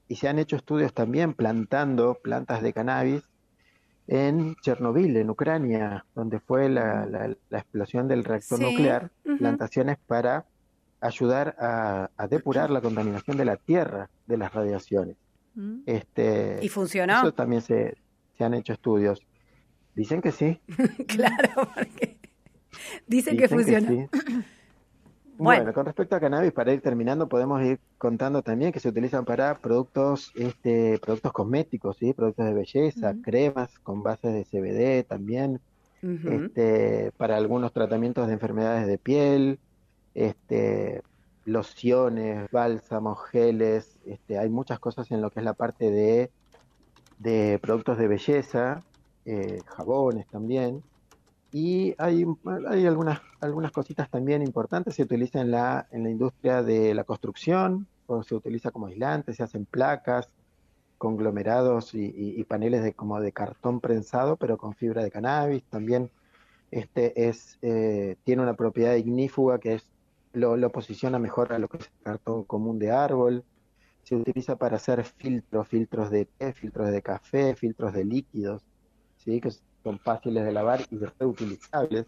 y 0.08 0.16
se 0.16 0.28
han 0.28 0.38
hecho 0.38 0.56
estudios 0.56 0.94
también 0.94 1.34
plantando 1.34 2.14
plantas 2.22 2.62
de 2.62 2.72
cannabis 2.72 3.22
en 4.08 4.56
Chernobyl, 4.56 5.16
en 5.18 5.30
Ucrania, 5.30 6.04
donde 6.14 6.40
fue 6.40 6.68
la, 6.70 7.06
la, 7.06 7.58
explosión 7.58 8.08
del 8.08 8.24
reactor 8.24 8.58
nuclear, 8.58 9.10
plantaciones 9.38 9.98
para 10.06 10.46
ayudar 11.00 11.54
a, 11.58 12.26
depurar 12.28 12.70
la 12.70 12.80
contaminación 12.80 13.36
de 13.36 13.44
la 13.44 13.56
tierra 13.56 14.08
de 14.26 14.38
las 14.38 14.52
radiaciones. 14.52 15.16
Mm. 15.54 15.80
Este, 15.84 16.58
¿Y 16.62 16.68
funcionó? 16.68 17.18
Eso 17.18 17.32
también 17.32 17.60
se, 17.60 17.96
se 18.36 18.44
han 18.44 18.54
hecho 18.54 18.72
estudios. 18.72 19.20
Dicen 19.94 20.22
que 20.22 20.32
sí. 20.32 20.58
claro, 21.06 21.68
porque 21.74 22.16
dicen, 23.06 23.36
que 23.36 23.48
funciona. 23.48 24.08
Bueno. 25.38 25.72
con 25.72 25.86
respecto 25.86 26.16
a 26.16 26.20
cannabis, 26.20 26.52
para 26.52 26.72
ir 26.72 26.80
terminando, 26.80 27.28
podemos 27.28 27.62
ir 27.62 27.78
contando 27.96 28.42
también 28.42 28.72
que 28.72 28.80
se 28.80 28.88
utilizan 28.88 29.24
para 29.24 29.58
productos, 29.58 30.32
este, 30.34 30.98
productos 30.98 31.32
cosméticos, 31.32 31.96
¿sí? 31.96 32.12
productos 32.12 32.46
de 32.46 32.54
belleza, 32.54 33.14
cremas 33.22 33.78
con 33.78 34.02
bases 34.02 34.34
de 34.34 34.44
CBD 34.44 35.04
también, 35.04 35.60
este, 36.02 37.12
para 37.16 37.36
algunos 37.36 37.72
tratamientos 37.72 38.26
de 38.26 38.34
enfermedades 38.34 38.86
de 38.86 38.98
piel, 38.98 39.58
este, 40.14 41.02
lociones, 41.44 42.50
bálsamos, 42.50 43.18
geles, 43.30 43.96
este, 44.06 44.38
hay 44.38 44.48
muchas 44.48 44.78
cosas 44.78 45.10
en 45.10 45.20
lo 45.20 45.30
que 45.30 45.40
es 45.40 45.44
la 45.44 45.54
parte 45.54 45.90
de, 45.90 46.30
de 47.18 47.58
productos 47.60 47.98
de 47.98 48.08
belleza, 48.08 48.82
eh, 49.24 49.60
jabones 49.66 50.26
también. 50.28 50.82
Y 51.50 51.94
hay, 51.98 52.26
hay 52.68 52.86
algunas, 52.86 53.20
algunas 53.40 53.72
cositas 53.72 54.10
también 54.10 54.42
importantes, 54.42 54.94
se 54.94 55.02
utiliza 55.02 55.40
en 55.40 55.50
la, 55.50 55.86
en 55.90 56.04
la 56.04 56.10
industria 56.10 56.62
de 56.62 56.94
la 56.94 57.04
construcción, 57.04 57.86
o 58.06 58.22
se 58.22 58.34
utiliza 58.34 58.70
como 58.70 58.86
aislante, 58.86 59.32
se 59.32 59.42
hacen 59.42 59.66
placas, 59.66 60.28
conglomerados 60.98 61.94
y, 61.94 62.44
paneles 62.44 62.82
de, 62.82 62.92
como 62.92 63.20
de 63.20 63.32
cartón 63.32 63.80
prensado, 63.80 64.36
pero 64.36 64.58
con 64.58 64.74
fibra 64.74 65.02
de 65.02 65.10
cannabis. 65.10 65.62
También 65.64 66.10
este 66.70 67.28
es, 67.28 67.58
eh, 67.62 68.16
tiene 68.24 68.42
una 68.42 68.54
propiedad 68.54 68.96
ignífuga 68.96 69.58
que 69.58 69.74
es, 69.74 69.88
lo, 70.32 70.56
lo, 70.56 70.70
posiciona 70.70 71.18
mejor 71.18 71.52
a 71.52 71.58
lo 71.58 71.68
que 71.68 71.78
es 71.78 71.84
el 71.84 72.02
cartón 72.02 72.44
común 72.44 72.78
de 72.78 72.90
árbol. 72.90 73.44
Se 74.02 74.16
utiliza 74.16 74.56
para 74.56 74.76
hacer 74.76 75.04
filtros, 75.04 75.68
filtros 75.68 76.10
de 76.10 76.26
té, 76.26 76.52
filtros 76.52 76.90
de 76.90 77.02
café, 77.02 77.54
filtros 77.54 77.92
de 77.92 78.04
líquidos, 78.04 78.62
¿sí? 79.18 79.40
que 79.40 79.50
son 79.82 79.98
fáciles 79.98 80.44
de 80.44 80.52
lavar 80.52 80.80
y 80.90 80.98
reutilizables. 81.18 82.06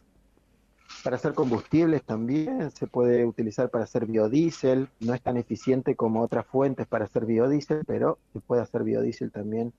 Para 1.04 1.16
hacer 1.16 1.34
combustibles 1.34 2.02
también 2.02 2.70
se 2.72 2.86
puede 2.86 3.24
utilizar 3.24 3.70
para 3.70 3.84
hacer 3.84 4.06
biodiesel, 4.06 4.88
no 5.00 5.14
es 5.14 5.22
tan 5.22 5.36
eficiente 5.36 5.94
como 5.94 6.20
otras 6.20 6.46
fuentes 6.46 6.86
para 6.86 7.04
hacer 7.04 7.26
biodiesel, 7.26 7.84
pero 7.86 8.18
se 8.32 8.40
puede 8.40 8.62
hacer 8.62 8.82
biodiesel 8.82 9.30
también 9.30 9.72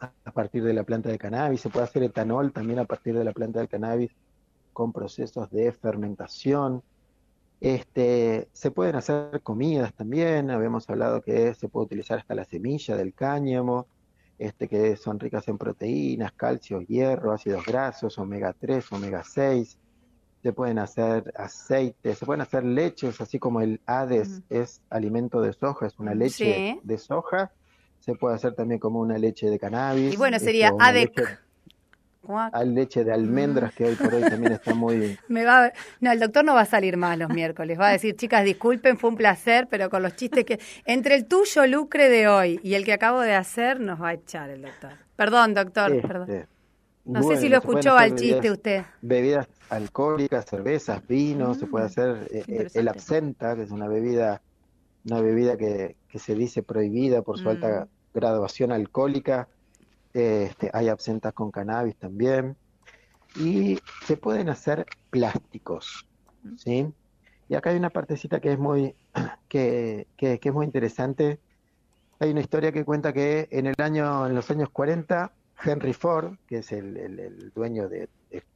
a 0.00 0.32
partir 0.32 0.64
de 0.64 0.72
la 0.72 0.84
planta 0.84 1.10
de 1.10 1.18
cannabis, 1.18 1.60
se 1.60 1.68
puede 1.68 1.84
hacer 1.84 2.02
etanol 2.02 2.52
también 2.52 2.78
a 2.78 2.84
partir 2.84 3.16
de 3.16 3.24
la 3.24 3.32
planta 3.32 3.60
de 3.60 3.68
cannabis 3.68 4.10
con 4.72 4.92
procesos 4.92 5.50
de 5.50 5.72
fermentación. 5.72 6.82
Este, 7.60 8.48
se 8.52 8.70
pueden 8.70 8.96
hacer 8.96 9.42
comidas 9.42 9.92
también, 9.92 10.50
habíamos 10.50 10.88
hablado 10.88 11.20
que 11.20 11.54
se 11.54 11.68
puede 11.68 11.86
utilizar 11.86 12.18
hasta 12.18 12.34
la 12.34 12.44
semilla 12.44 12.96
del 12.96 13.12
cáñamo, 13.12 13.86
este, 14.40 14.68
que 14.68 14.96
son 14.96 15.20
ricas 15.20 15.46
en 15.48 15.58
proteínas, 15.58 16.32
calcio, 16.32 16.80
hierro, 16.80 17.32
ácidos 17.32 17.62
grasos, 17.66 18.18
omega 18.18 18.54
3, 18.58 18.90
omega 18.92 19.22
6. 19.22 19.76
Se 20.42 20.52
pueden 20.54 20.78
hacer 20.78 21.30
aceites, 21.36 22.16
se 22.16 22.24
pueden 22.24 22.40
hacer 22.40 22.64
leches, 22.64 23.20
así 23.20 23.38
como 23.38 23.60
el 23.60 23.82
Hades 23.84 24.40
es 24.48 24.80
alimento 24.88 25.42
de 25.42 25.52
soja, 25.52 25.86
es 25.86 25.98
una 25.98 26.14
leche 26.14 26.80
de 26.82 26.98
soja. 26.98 27.52
Se 27.98 28.14
puede 28.14 28.34
hacer 28.34 28.54
también 28.54 28.80
como 28.80 29.00
una 29.00 29.18
leche 29.18 29.50
de 29.50 29.58
cannabis. 29.58 30.14
Y 30.14 30.16
bueno, 30.16 30.38
sería 30.38 30.68
este, 30.68 30.82
ADEC. 30.84 31.40
Hay 32.52 32.68
leche 32.68 33.02
de 33.02 33.12
almendras 33.12 33.72
que 33.72 33.84
hoy 33.84 33.94
por 33.94 34.14
hoy 34.14 34.22
también 34.22 34.52
está 34.52 34.74
muy... 34.74 35.18
Me 35.28 35.44
va 35.44 35.72
No, 36.00 36.12
el 36.12 36.20
doctor 36.20 36.44
no 36.44 36.54
va 36.54 36.62
a 36.62 36.66
salir 36.66 36.96
más 36.96 37.18
los 37.18 37.30
miércoles. 37.30 37.78
Va 37.78 37.88
a 37.88 37.92
decir, 37.92 38.14
chicas, 38.14 38.44
disculpen, 38.44 38.98
fue 38.98 39.10
un 39.10 39.16
placer, 39.16 39.68
pero 39.70 39.88
con 39.90 40.02
los 40.02 40.14
chistes 40.14 40.44
que... 40.44 40.60
Entre 40.84 41.14
el 41.14 41.26
tuyo, 41.26 41.66
Lucre, 41.66 42.08
de 42.08 42.28
hoy 42.28 42.60
y 42.62 42.74
el 42.74 42.84
que 42.84 42.92
acabo 42.92 43.20
de 43.20 43.34
hacer, 43.34 43.80
nos 43.80 44.00
va 44.00 44.08
a 44.08 44.12
echar 44.14 44.50
el 44.50 44.62
doctor. 44.62 44.92
Perdón, 45.16 45.54
doctor, 45.54 45.92
este, 45.92 46.06
perdón. 46.06 46.46
No 47.04 47.22
sé 47.22 47.38
si 47.38 47.48
lo 47.48 47.58
escuchó 47.58 47.96
al 47.96 48.14
chiste 48.14 48.50
usted. 48.50 48.84
Bebidas 49.00 49.48
alcohólicas, 49.70 50.44
cervezas, 50.44 51.06
vinos, 51.06 51.58
se 51.58 51.66
puede 51.66 51.86
mm, 51.86 51.88
hacer 51.88 52.28
eh, 52.30 52.68
el 52.74 52.88
absenta, 52.88 53.56
que 53.56 53.62
es 53.62 53.70
una 53.70 53.88
bebida, 53.88 54.42
una 55.06 55.20
bebida 55.20 55.56
que, 55.56 55.96
que 56.08 56.18
se 56.18 56.34
dice 56.34 56.62
prohibida 56.62 57.22
por 57.22 57.38
su 57.38 57.48
alta 57.48 57.86
mm. 57.86 58.18
graduación 58.18 58.72
alcohólica 58.72 59.48
este, 60.12 60.70
hay 60.72 60.88
absentas 60.88 61.32
con 61.32 61.50
cannabis 61.50 61.96
también. 61.96 62.56
Y 63.36 63.78
se 64.06 64.16
pueden 64.16 64.48
hacer 64.48 64.86
plásticos, 65.10 66.06
¿sí? 66.56 66.92
Y 67.48 67.54
acá 67.54 67.70
hay 67.70 67.76
una 67.76 67.90
partecita 67.90 68.40
que 68.40 68.52
es 68.52 68.58
muy, 68.58 68.94
que, 69.48 70.06
que, 70.16 70.40
es 70.42 70.52
muy 70.52 70.66
interesante. 70.66 71.38
Hay 72.18 72.30
una 72.30 72.40
historia 72.40 72.72
que 72.72 72.84
cuenta 72.84 73.12
que 73.12 73.48
en 73.50 73.66
el 73.66 73.74
año, 73.78 74.26
en 74.26 74.34
los 74.34 74.50
años 74.50 74.68
40, 74.70 75.32
Henry 75.62 75.92
Ford, 75.92 76.36
que 76.46 76.58
es 76.58 76.72
el, 76.72 77.52
dueño 77.54 77.88
de, 77.88 78.08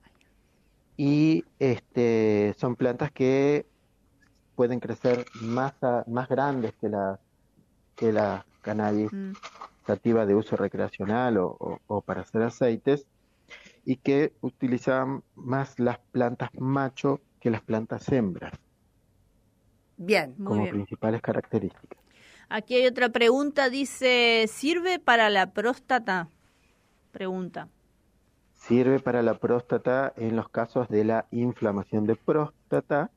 y 0.96 1.44
este, 1.58 2.54
son 2.58 2.76
plantas 2.76 3.10
que 3.10 3.66
pueden 4.54 4.78
crecer 4.78 5.24
más, 5.40 5.74
más 6.06 6.28
grandes 6.28 6.74
que 6.74 6.88
las 6.88 7.18
que 7.96 8.12
la 8.12 8.46
cannabis 8.62 9.12
mm. 9.12 9.32
sativa 9.86 10.24
de 10.24 10.34
uso 10.34 10.56
recreacional 10.56 11.36
o, 11.38 12.02
para 12.06 12.22
hacer 12.22 12.42
aceites 12.42 13.06
y 13.84 13.96
que 13.96 14.32
utilizan 14.40 15.22
más 15.34 15.78
las 15.78 15.98
plantas 15.98 16.50
macho 16.54 17.20
que 17.40 17.50
las 17.50 17.60
plantas 17.60 18.08
hembras. 18.10 18.52
Bien, 19.96 20.34
como 20.42 20.68
principales 20.68 21.20
características. 21.20 21.98
Aquí 22.48 22.74
hay 22.74 22.86
otra 22.86 23.08
pregunta, 23.08 23.70
dice, 23.70 24.46
¿sirve 24.48 24.98
para 24.98 25.30
la 25.30 25.52
próstata? 25.52 26.28
Pregunta. 27.10 27.68
Sirve 28.54 29.00
para 29.00 29.22
la 29.22 29.38
próstata 29.38 30.12
en 30.16 30.36
los 30.36 30.48
casos 30.48 30.88
de 30.88 31.04
la 31.04 31.26
inflamación 31.30 32.06
de 32.06 32.14
próstata 32.14 33.10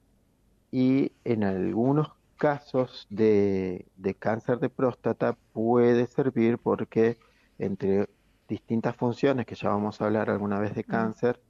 y 0.71 1.11
en 1.23 1.43
algunos 1.43 2.14
casos 2.37 3.07
de, 3.09 3.87
cáncer 4.19 4.59
de 4.59 4.69
próstata 4.69 5.37
puede 5.53 6.07
servir 6.07 6.57
porque 6.57 7.17
entre 7.57 8.09
distintas 8.47 8.95
funciones, 8.95 9.45
que 9.45 9.55
ya 9.55 9.69
vamos 9.69 10.01
a 10.01 10.05
hablar 10.05 10.29
alguna 10.29 10.59
vez 10.59 10.75
de 10.75 10.83
cáncer, 10.83 11.41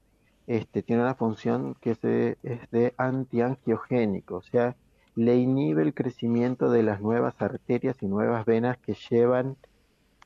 este, 0.48 0.84
tiene 0.84 1.02
una 1.02 1.16
función 1.16 1.76
que 1.82 1.92
es 1.92 2.02
de, 2.02 2.38
es 2.44 2.70
de 2.72 2.94
antiangiogénico, 2.98 4.36
o 4.36 4.42
sea, 4.42 4.76
le 5.16 5.38
inhibe 5.38 5.82
el 5.82 5.94
crecimiento 5.94 6.70
de 6.70 6.84
las 6.84 7.02
nuevas 7.02 7.42
arterias 7.42 7.98
y 8.02 8.08
nuevas 8.08 8.46
venas 8.46 8.78
que 8.78 8.96
llevan 9.10 9.58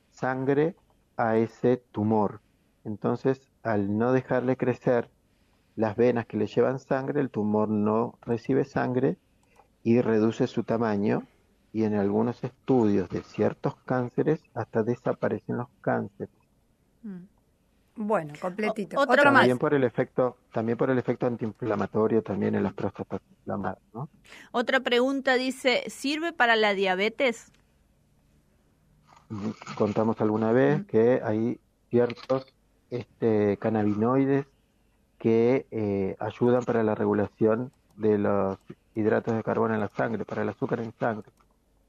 sangre 0.09 0.75
a 1.15 1.37
ese 1.37 1.77
tumor. 1.77 2.41
Entonces, 2.83 3.47
al 3.63 3.97
no 3.97 4.13
dejarle 4.13 4.57
crecer 4.57 5.09
las 5.75 5.95
venas 5.95 6.25
que 6.25 6.37
le 6.37 6.47
llevan 6.47 6.79
sangre, 6.79 7.21
el 7.21 7.29
tumor 7.29 7.69
no 7.69 8.17
recibe 8.21 8.65
sangre 8.65 9.17
y 9.83 10.01
reduce 10.01 10.47
su 10.47 10.63
tamaño 10.63 11.23
y 11.71 11.83
en 11.83 11.95
algunos 11.95 12.43
estudios 12.43 13.09
de 13.09 13.21
ciertos 13.21 13.75
cánceres 13.85 14.41
hasta 14.53 14.83
desaparecen 14.83 15.57
los 15.57 15.67
cánceres. 15.81 16.33
Mm. 17.03 17.25
Bueno, 18.01 18.33
completito. 18.41 18.97
Otro 18.97 19.23
también 19.23 19.57
por 19.57 19.73
el 19.73 19.83
efecto, 19.83 20.37
también 20.53 20.77
por 20.77 20.89
el 20.89 20.97
efecto 20.97 21.27
antiinflamatorio 21.27 22.23
también 22.23 22.55
en 22.55 22.63
las 22.63 22.73
próstatas 22.73 23.19
inflamadas, 23.29 23.79
¿no? 23.93 24.07
Otra 24.53 24.79
pregunta 24.79 25.33
dice, 25.33 25.83
¿sirve 25.89 26.31
para 26.31 26.55
la 26.55 26.73
diabetes? 26.73 27.51
Mm, 29.27 29.49
contamos 29.75 30.21
alguna 30.21 30.53
vez 30.53 30.79
mm. 30.79 30.83
que 30.85 31.21
hay 31.21 31.59
ciertos 31.89 32.45
este, 32.89 33.57
cannabinoides 33.57 34.45
que 35.17 35.67
eh, 35.69 36.15
ayudan 36.19 36.63
para 36.63 36.83
la 36.83 36.95
regulación 36.95 37.73
de 37.97 38.17
los 38.17 38.57
hidratos 38.95 39.35
de 39.35 39.43
carbono 39.43 39.73
en 39.73 39.79
la 39.79 39.89
sangre, 39.89 40.25
para 40.25 40.41
el 40.41 40.49
azúcar 40.49 40.79
en 40.81 40.93
sangre. 40.93 41.29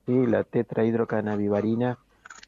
¿sí? 0.07 0.27
La 0.27 0.45
tetrahidrocannabivarina 0.45 1.99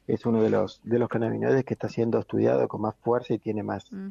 es 0.07 0.25
uno 0.25 0.41
de 0.41 0.49
los, 0.49 0.81
de 0.83 0.99
los 0.99 1.09
cannabinoides 1.09 1.63
que 1.63 1.73
está 1.73 1.89
siendo 1.89 2.19
estudiado 2.19 2.67
con 2.67 2.81
más 2.81 2.95
fuerza 2.95 3.33
y 3.33 3.39
tiene 3.39 3.63
más, 3.63 3.91
mm. 3.91 4.09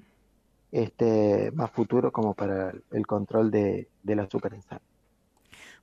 este, 0.72 1.50
más 1.52 1.70
futuro 1.70 2.12
como 2.12 2.34
para 2.34 2.72
el 2.90 3.06
control 3.06 3.50
de, 3.50 3.88
del 4.02 4.20
azúcar 4.20 4.54
en 4.54 4.62
sangre. 4.62 4.86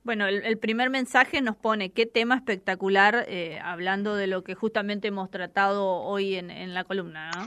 Bueno, 0.02 0.26
el, 0.26 0.56
primer 0.56 0.88
mensaje 0.88 1.42
nos 1.42 1.56
pone 1.56 1.90
qué 1.90 2.06
tema 2.06 2.34
espectacular, 2.34 3.26
eh, 3.28 3.60
hablando 3.62 4.16
de 4.16 4.28
lo 4.28 4.42
que 4.42 4.54
justamente 4.54 5.08
hemos 5.08 5.30
tratado 5.30 5.86
hoy 5.86 6.36
en, 6.36 6.50
en 6.50 6.72
la 6.72 6.84
columna. 6.84 7.30
¿no? 7.36 7.46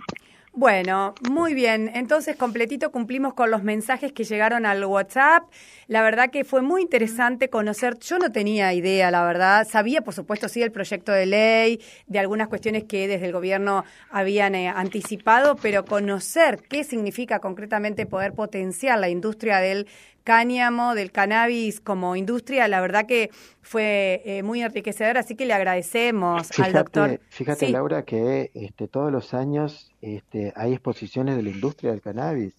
Bueno, 0.55 1.15
muy 1.31 1.55
bien. 1.55 1.89
Entonces, 1.95 2.35
completito 2.35 2.91
cumplimos 2.91 3.33
con 3.33 3.49
los 3.49 3.63
mensajes 3.63 4.11
que 4.13 4.23
llegaron 4.23 4.67
al 4.67 4.85
WhatsApp. 4.85 5.49
La 5.87 6.03
verdad 6.03 6.29
que 6.29 6.43
fue 6.43 6.61
muy 6.61 6.83
interesante 6.83 7.49
conocer. 7.49 7.97
Yo 7.97 8.19
no 8.19 8.31
tenía 8.31 8.71
idea, 8.71 9.09
la 9.09 9.25
verdad. 9.25 9.67
Sabía, 9.67 10.01
por 10.01 10.13
supuesto, 10.13 10.47
sí, 10.47 10.61
el 10.61 10.71
proyecto 10.71 11.11
de 11.11 11.25
ley, 11.25 11.81
de 12.05 12.19
algunas 12.19 12.49
cuestiones 12.49 12.83
que 12.83 13.07
desde 13.07 13.25
el 13.25 13.31
gobierno 13.31 13.83
habían 14.11 14.53
eh, 14.53 14.69
anticipado, 14.69 15.55
pero 15.55 15.85
conocer 15.85 16.61
qué 16.69 16.83
significa 16.83 17.39
concretamente 17.39 18.05
poder 18.05 18.33
potenciar 18.33 18.99
la 18.99 19.09
industria 19.09 19.57
del 19.57 19.87
cáñamo, 20.23 20.95
del 20.95 21.11
cannabis 21.11 21.79
como 21.79 22.15
industria, 22.15 22.67
la 22.67 22.81
verdad 22.81 23.05
que 23.05 23.29
fue 23.61 24.21
eh, 24.25 24.43
muy 24.43 24.61
enriquecedor, 24.61 25.17
así 25.17 25.35
que 25.35 25.45
le 25.45 25.53
agradecemos 25.53 26.47
al 26.59 26.73
doctor. 26.73 27.19
Fíjate, 27.29 27.69
Laura, 27.69 28.03
que 28.03 28.51
este, 28.53 28.87
todos 28.87 29.11
los 29.11 29.33
años 29.33 29.91
este, 30.01 30.53
hay 30.55 30.73
exposiciones 30.73 31.35
de 31.35 31.43
la 31.43 31.49
industria 31.49 31.91
del 31.91 32.01
cannabis, 32.01 32.53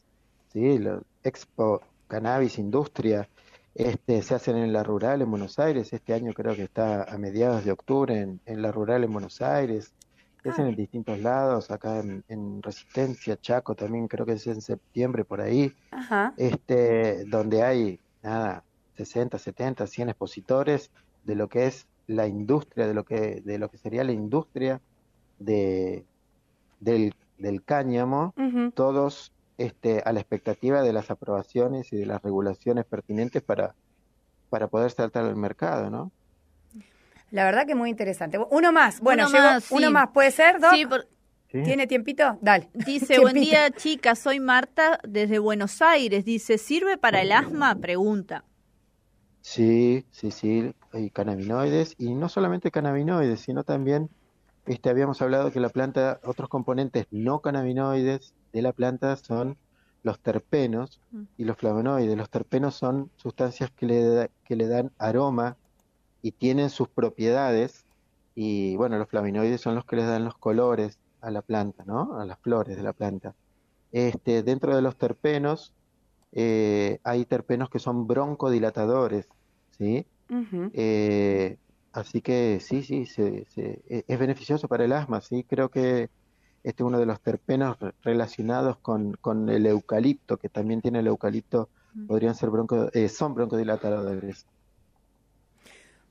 ¿sí? 0.53 0.79
Expo 1.23 1.81
Cannabis 2.09 2.59
Industria, 2.59 3.29
este, 3.75 4.23
se 4.23 4.35
hacen 4.35 4.57
en 4.57 4.73
la 4.73 4.83
rural 4.83 5.23
en 5.23 5.31
Buenos 5.31 5.59
Aires, 5.59 5.93
este 5.93 6.15
año 6.15 6.33
creo 6.33 6.55
que 6.55 6.63
está 6.63 7.03
a 7.05 7.19
mediados 7.19 7.65
de 7.65 7.73
octubre 7.73 8.21
en, 8.21 8.41
en 8.47 8.63
la 8.63 8.71
rural 8.71 9.05
en 9.05 9.13
Buenos 9.13 9.43
Aires, 9.43 9.93
es 10.51 10.59
en 10.59 10.75
distintos 10.77 11.19
lados, 11.21 11.71
acá 11.71 12.01
en, 12.01 12.63
Resistencia, 12.63 13.41
Chaco 13.41 13.75
también 13.75 14.09
creo 14.09 14.27
que 14.27 14.33
es 14.33 14.47
en 14.47 14.61
septiembre 14.61 15.25
por 15.25 15.41
ahí, 15.41 15.73
este 16.37 17.25
donde 17.25 17.63
hay 17.63 18.01
nada, 18.23 18.63
60, 18.97 19.39
70, 19.39 19.87
100 19.87 20.09
expositores 20.11 20.91
de 21.25 21.35
lo 21.35 21.49
que 21.49 21.67
es 21.67 21.87
la 22.07 22.27
industria, 22.27 22.87
de 22.87 22.95
lo 22.95 23.05
que 23.05 23.41
de 23.43 23.59
lo 23.59 23.71
que 23.71 23.79
sería 23.79 24.05
la 24.05 24.13
industria 24.13 24.81
de 25.39 26.05
del, 26.81 27.15
cáñamo, 27.65 28.35
todos 28.75 29.33
este, 29.59 30.03
a 30.05 30.13
la 30.13 30.21
expectativa 30.21 30.83
de 30.83 30.93
las 30.93 31.11
aprobaciones 31.11 31.93
y 31.93 31.97
de 31.97 32.07
las 32.07 32.23
regulaciones 32.23 32.85
pertinentes 32.85 33.43
para, 33.43 33.75
para 34.51 34.69
poder 34.69 34.91
saltar 34.91 35.25
al 35.25 35.37
mercado, 35.37 35.91
¿no? 35.91 36.11
La 37.31 37.45
verdad 37.45 37.67
que 37.67 37.75
muy 37.75 37.91
interesante. 37.91 38.39
Uno 38.51 38.73
más, 38.73 39.01
bueno, 39.01 39.27
uno, 39.29 39.39
más, 39.39 39.71
uno 39.71 39.91
más, 39.91 40.11
¿puede 40.11 40.31
ser, 40.31 40.61
Doc? 40.61 40.73
Sí, 40.75 40.87
¿Tiene 41.63 41.87
tiempito? 41.87 42.39
Dale. 42.41 42.69
Dice, 42.75 43.21
buen 43.21 43.35
día 43.35 43.71
chicas, 43.71 44.19
soy 44.19 44.41
Marta 44.41 44.99
desde 45.07 45.39
Buenos 45.39 45.81
Aires. 45.83 46.25
Dice, 46.25 46.59
¿sirve 46.59 46.99
para 46.99 47.23
el 47.23 47.31
asma? 47.33 47.75
Pregunta. 47.77 48.45
Sí, 49.41 50.05
sí, 50.11 50.31
sí, 50.31 50.75
hay 50.93 51.11
cannabinoides 51.11 51.95
y 51.99 52.15
no 52.15 52.29
solamente 52.29 52.71
cannabinoides, 52.71 53.41
sino 53.41 53.63
también, 53.63 54.09
este, 54.67 54.89
habíamos 54.89 55.21
hablado 55.21 55.53
que 55.53 55.61
la 55.61 55.69
planta, 55.69 56.19
otros 56.25 56.49
componentes 56.49 57.07
no 57.11 57.41
cannabinoides 57.41 58.35
de 58.53 58.63
la 58.63 58.73
planta 58.73 59.17
son 59.17 59.59
los 60.03 60.21
terpenos 60.21 61.01
mm. 61.11 61.23
y 61.39 61.45
los 61.45 61.57
flavonoides. 61.57 62.17
Los 62.17 62.31
terpenos 62.31 62.75
son 62.75 63.11
sustancias 63.17 63.71
que 63.73 63.87
le, 63.87 64.31
que 64.45 64.55
le 64.55 64.69
dan 64.69 64.93
aroma 64.99 65.57
y 66.25 66.33
tienen 66.33 66.71
sus 66.71 66.89
propiedades 66.89 67.85
y 68.35 68.77
bueno, 68.77 68.97
los 68.97 69.09
flavonoides 69.09 69.61
son 69.61 69.75
los 69.75 69.85
que 69.85 69.97
les 69.97 70.07
dan 70.07 70.25
los 70.25 70.35
colores 70.39 70.99
a 71.21 71.31
la 71.31 71.43
planta, 71.43 71.85
¿no? 71.85 72.19
A 72.19 72.25
las 72.25 72.39
flores 72.39 72.79
de 72.79 72.83
la 72.83 72.95
planta. 72.95 73.35
Este, 73.93 74.43
dentro 74.43 74.75
de 74.75 74.81
los 74.81 74.97
terpenos 74.97 75.75
eh, 76.33 76.99
hay 77.05 77.27
terpenos 77.27 77.69
que 77.69 77.79
son 77.79 78.07
broncodilatadores, 78.07 79.29
¿sí? 79.77 80.07
Eh, 80.73 81.59
así 81.93 82.23
que 82.23 82.59
sí, 82.59 82.83
sí, 82.83 83.05
e, 83.57 84.05
es 84.09 84.19
beneficioso 84.19 84.67
para 84.67 84.87
el 84.87 84.93
asma, 84.93 85.21
sí. 85.21 85.45
Creo 85.45 85.69
que 85.69 86.09
este 86.63 86.83
es 86.83 86.87
uno 86.87 86.99
de 86.99 87.05
los 87.05 87.21
terpenos 87.21 87.77
relacionados 88.03 88.79
con, 88.79 89.13
con 89.21 89.51
el 89.51 89.67
eucalipto, 89.67 90.39
que 90.39 90.49
también 90.49 90.81
tiene 90.81 91.01
el 91.01 91.07
eucalipto, 91.07 91.69
podrían 92.09 92.35
ser 92.35 92.49
bronco, 92.49 92.89
eh, 92.95 93.11
son 93.11 93.35
broncodilatadores. 93.35 94.47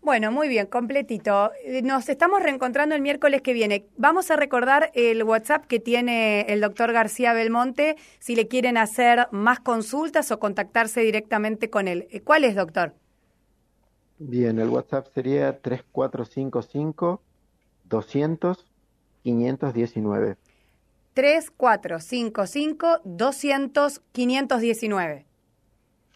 Bueno, 0.04 0.34
muy 0.34 0.50
bien, 0.50 0.66
completito. 0.66 1.54
Eh, 1.64 1.82
nos 1.82 2.10
estamos 2.10 2.44
reencontrando 2.44 2.94
el 2.94 3.02
miércoles 3.02 3.42
que 3.42 3.54
viene. 3.54 3.86
Vamos 3.96 4.32
a 4.32 4.36
recordar 4.36 4.92
el 4.96 5.24
WhatsApp 5.24 5.66
que 5.66 5.80
tiene 5.80 6.42
el 6.50 6.60
doctor 6.60 6.92
García 6.92 7.32
Belmonte 7.32 7.96
si 8.20 8.36
le 8.36 8.50
quieren 8.50 8.76
hacer 8.76 9.30
más 9.32 9.62
consultas 9.62 10.30
o 10.32 10.40
contactarse 10.40 11.00
directamente 11.00 11.70
con 11.70 11.88
él. 11.88 12.10
Eh, 12.12 12.20
¿Cuál 12.20 12.44
es, 12.44 12.56
doctor? 12.56 12.94
Bien, 14.20 14.60
el 14.60 14.68
WhatsApp 14.68 15.08
sería 15.14 15.58
3455 15.62 17.22
200 17.86 18.66
519. 19.24 20.36
3455 21.14 23.02
200 23.06 24.02
519. 24.12 25.26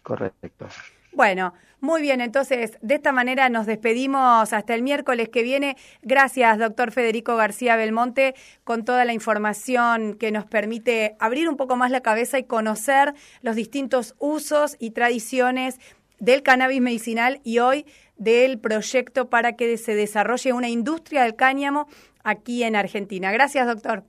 Correcto. 0.02 0.66
Bueno, 1.12 1.54
muy 1.80 2.02
bien, 2.02 2.20
entonces 2.20 2.76
de 2.82 2.96
esta 2.96 3.12
manera 3.12 3.48
nos 3.48 3.66
despedimos 3.66 4.52
hasta 4.52 4.74
el 4.74 4.82
miércoles 4.82 5.28
que 5.28 5.42
viene. 5.42 5.76
Gracias, 6.02 6.58
doctor 6.58 6.90
Federico 6.90 7.36
García 7.36 7.76
Belmonte, 7.76 8.34
con 8.64 8.84
toda 8.84 9.04
la 9.04 9.12
información 9.12 10.14
que 10.14 10.32
nos 10.32 10.44
permite 10.44 11.14
abrir 11.20 11.48
un 11.48 11.56
poco 11.56 11.76
más 11.76 11.90
la 11.90 12.00
cabeza 12.00 12.38
y 12.38 12.44
conocer 12.44 13.14
los 13.42 13.54
distintos 13.54 14.16
usos 14.18 14.76
y 14.80 14.90
tradiciones 14.90 15.78
del 16.18 16.42
cannabis 16.42 16.80
medicinal 16.80 17.40
y 17.44 17.60
hoy 17.60 17.86
del 18.16 18.58
proyecto 18.58 19.30
para 19.30 19.52
que 19.52 19.76
se 19.78 19.94
desarrolle 19.94 20.52
una 20.52 20.68
industria 20.68 21.22
del 21.22 21.36
cáñamo 21.36 21.86
aquí 22.24 22.64
en 22.64 22.74
Argentina. 22.74 23.30
Gracias, 23.30 23.66
doctor. 23.66 24.02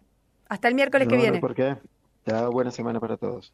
Hasta 0.48 0.68
el 0.68 0.74
miércoles 0.74 1.08
que 1.08 1.18
viene. 1.18 1.40
¿Por 1.40 1.54
qué? 1.54 1.78
buena 2.52 2.72
semana 2.72 3.00
para 3.00 3.18
todos. 3.18 3.54